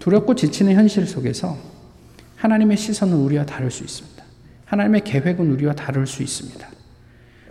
두렵고 0.00 0.34
지치는 0.34 0.74
현실 0.74 1.06
속에서 1.06 1.56
하나님의 2.36 2.76
시선은 2.76 3.14
우리와 3.14 3.44
다를 3.44 3.70
수 3.70 3.84
있습니다. 3.84 4.24
하나님의 4.64 5.02
계획은 5.04 5.50
우리와 5.52 5.74
다를 5.74 6.06
수 6.06 6.22
있습니다. 6.22 6.66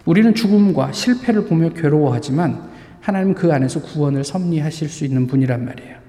우리는 0.05 0.33
죽음과 0.33 0.91
실패를 0.91 1.45
보며 1.45 1.69
괴로워하지만 1.69 2.69
하나님은 3.01 3.35
그 3.35 3.53
안에서 3.53 3.81
구원을 3.81 4.23
섭리하실 4.23 4.89
수 4.89 5.05
있는 5.05 5.27
분이란 5.27 5.63
말이에요. 5.63 5.99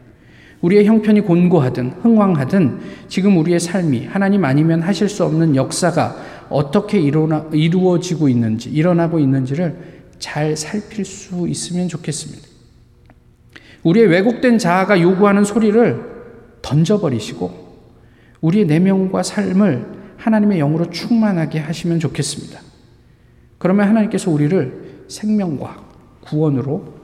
우리의 0.63 0.87
형편이 0.87 1.23
곤고하든 1.23 1.93
흥왕하든 2.03 2.81
지금 3.09 3.37
우리의 3.39 3.61
삶이 3.61 4.07
하나님 4.07 4.45
아니면 4.45 4.83
하실 4.83 5.09
수 5.09 5.25
없는 5.25 5.57
역사가 5.57 6.17
어떻게 6.49 7.01
일어나, 7.01 7.49
이루어지고 7.53 8.29
있는지, 8.29 8.71
일어나고 8.71 9.19
있는지를 9.19 9.77
잘 10.19 10.57
살필 10.57 11.05
수 11.05 11.49
있으면 11.49 11.89
좋겠습니다. 11.89 12.47
우리의 13.83 14.07
왜곡된 14.09 14.59
자아가 14.59 15.01
요구하는 15.01 15.45
소리를 15.45 16.20
던져버리시고 16.63 17.71
우리의 18.41 18.67
내면과 18.67 19.23
삶을 19.23 20.01
하나님의 20.17 20.59
영으로 20.59 20.91
충만하게 20.91 21.59
하시면 21.59 22.01
좋겠습니다. 22.01 22.61
그러면 23.59 23.89
하나님께서 23.89 24.31
우리를 24.31 25.05
생명과 25.09 25.85
구원으로 26.23 26.95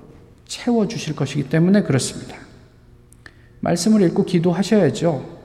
채워주실 0.46 1.16
것이기 1.16 1.48
때문에 1.48 1.82
그렇습니다. 1.82 2.36
말씀을 3.60 4.02
읽고 4.02 4.24
기도하셔야죠. 4.24 5.36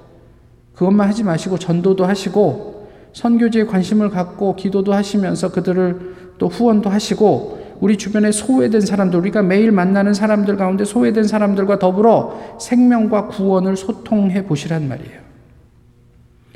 그것만 0.74 1.08
하지 1.08 1.24
마시고 1.24 1.58
전도도 1.58 2.06
하시고 2.06 2.90
선교지에 3.14 3.66
관심을 3.66 4.10
갖고 4.10 4.56
기도도 4.56 4.94
하시면서 4.94 5.52
그들을 5.52 6.36
또 6.38 6.48
후원도 6.48 6.90
하시고 6.90 7.61
우리 7.82 7.98
주변에 7.98 8.32
소외된 8.32 8.80
사람들, 8.80 9.20
우리가 9.20 9.42
매일 9.42 9.72
만나는 9.72 10.14
사람들 10.14 10.56
가운데 10.56 10.86
소외된 10.86 11.24
사람들과 11.24 11.80
더불어 11.80 12.58
생명과 12.62 13.28
구원을 13.28 13.76
소통해 13.76 14.46
보시란 14.46 14.88
말이에요. 14.88 15.20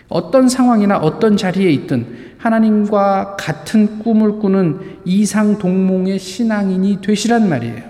어떤 0.07 0.47
상황이나 0.47 0.99
어떤 0.99 1.35
자리에 1.35 1.71
있든 1.71 2.35
하나님과 2.37 3.37
같은 3.39 3.99
꿈을 3.99 4.37
꾸는 4.37 4.99
이상 5.03 5.57
동몽의 5.57 6.19
신앙인이 6.19 7.01
되시란 7.01 7.49
말이에요. 7.49 7.81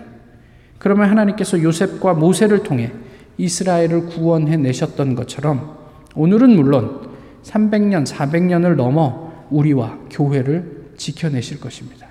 그러면 0.78 1.10
하나님께서 1.10 1.62
요셉과 1.62 2.14
모세를 2.14 2.64
통해 2.64 2.94
이스라엘을 3.38 4.06
구원해 4.06 4.56
내셨던 4.56 5.16
것처럼 5.16 5.76
오늘은 6.16 6.56
물론 6.56 7.10
300년, 7.44 8.08
400년을 8.08 8.76
넘어 8.76 9.34
우리와 9.50 9.98
교회를 10.10 10.86
지켜내실 10.96 11.60
것입니다. 11.60 12.05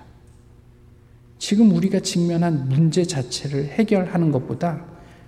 지금 1.45 1.73
우리가 1.73 2.01
직면한 2.01 2.71
문제 2.71 3.05
자체를 3.05 3.67
해결하는 3.67 4.33
것보다 4.33 4.83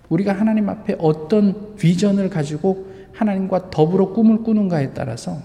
우리가 0.08 0.32
하나님 0.32 0.66
앞에 0.70 0.96
어떤 0.98 1.76
비전을 1.76 2.30
가지고 2.30 2.90
하나님과 3.12 3.68
더불어 3.68 4.14
꿈을 4.14 4.38
꾸는가에 4.42 4.94
따라서 4.94 5.36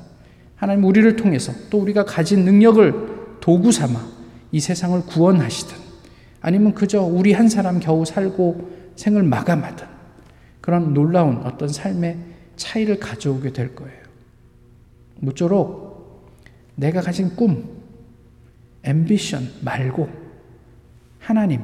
하나님 0.56 0.86
우리를 0.86 1.18
통해서 1.18 1.52
또 1.70 1.80
우리가 1.80 2.06
가진 2.06 2.46
능력을 2.46 3.40
도구 3.42 3.74
삼아 3.74 4.00
이 4.54 4.62
세상을 4.62 5.08
구원하시든 5.08 5.76
아니면 6.40 6.74
그저 6.74 7.02
우리 7.02 7.34
한 7.34 7.50
사람 7.50 7.82
겨우 7.82 8.06
살고 8.06 8.94
생을 8.96 9.24
마감하든 9.24 9.86
그런 10.62 10.94
놀라운 10.94 11.42
어떤 11.44 11.68
삶의 11.68 12.16
차이를 12.56 12.98
가져오게 12.98 13.52
될 13.52 13.76
거예요. 13.76 14.00
모쪼록 15.20 16.32
내가 16.76 17.02
가진 17.02 17.36
꿈, 17.36 17.68
앰비션 18.86 19.50
말고 19.66 20.21
하나님, 21.22 21.62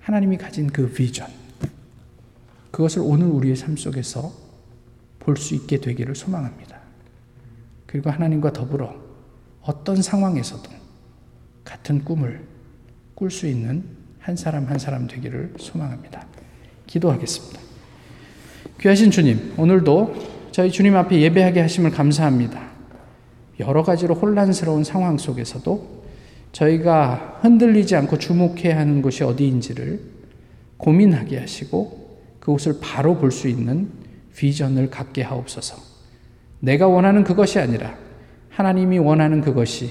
하나님이 0.00 0.38
가진 0.38 0.68
그 0.68 0.88
비전, 0.90 1.26
그것을 2.70 3.02
오늘 3.04 3.26
우리의 3.26 3.56
삶 3.56 3.76
속에서 3.76 4.32
볼 5.18 5.36
수 5.36 5.54
있게 5.54 5.80
되기를 5.80 6.14
소망합니다. 6.14 6.78
그리고 7.86 8.10
하나님과 8.10 8.52
더불어 8.52 8.94
어떤 9.62 10.00
상황에서도 10.00 10.70
같은 11.64 12.04
꿈을 12.04 12.40
꿀 13.14 13.30
수 13.30 13.46
있는 13.46 13.84
한 14.20 14.36
사람 14.36 14.66
한 14.66 14.78
사람 14.78 15.06
되기를 15.06 15.54
소망합니다. 15.58 16.26
기도하겠습니다. 16.86 17.60
귀하신 18.80 19.10
주님, 19.10 19.54
오늘도 19.58 20.14
저희 20.52 20.70
주님 20.70 20.96
앞에 20.96 21.20
예배하게 21.20 21.60
하심을 21.60 21.90
감사합니다. 21.90 22.70
여러 23.58 23.82
가지로 23.82 24.14
혼란스러운 24.14 24.84
상황 24.84 25.18
속에서도 25.18 25.99
저희가 26.52 27.38
흔들리지 27.42 27.96
않고 27.96 28.18
주목해야 28.18 28.78
하는 28.78 29.02
것이 29.02 29.24
어디인지를 29.24 30.00
고민하게 30.76 31.38
하시고 31.38 32.18
그것을 32.40 32.78
바로 32.80 33.16
볼 33.18 33.30
수 33.30 33.48
있는 33.48 33.90
비전을 34.34 34.90
갖게 34.90 35.22
하옵소서. 35.22 35.76
내가 36.60 36.88
원하는 36.88 37.24
그것이 37.24 37.58
아니라 37.58 37.96
하나님이 38.48 38.98
원하는 38.98 39.40
그것이 39.40 39.90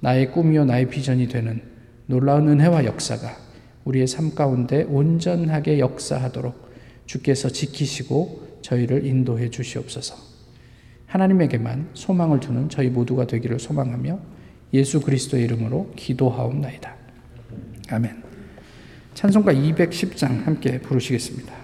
나의 0.00 0.30
꿈이요 0.32 0.64
나의 0.64 0.88
비전이 0.88 1.28
되는 1.28 1.62
놀라운 2.06 2.48
은혜와 2.48 2.84
역사가 2.84 3.36
우리의 3.84 4.06
삶 4.06 4.34
가운데 4.34 4.84
온전하게 4.84 5.78
역사하도록 5.78 6.68
주께서 7.06 7.48
지키시고 7.48 8.58
저희를 8.62 9.04
인도해 9.04 9.50
주시옵소서. 9.50 10.14
하나님에게만 11.06 11.90
소망을 11.94 12.38
두는 12.40 12.68
저희 12.68 12.88
모두가 12.88 13.26
되기를 13.26 13.58
소망하며 13.58 14.18
예수 14.72 15.00
그리스도의 15.00 15.44
이름으로 15.44 15.92
기도하옵나이다. 15.96 16.94
아멘. 17.90 18.22
찬송가 19.14 19.52
210장 19.52 20.44
함께 20.44 20.78
부르시겠습니다. 20.80 21.57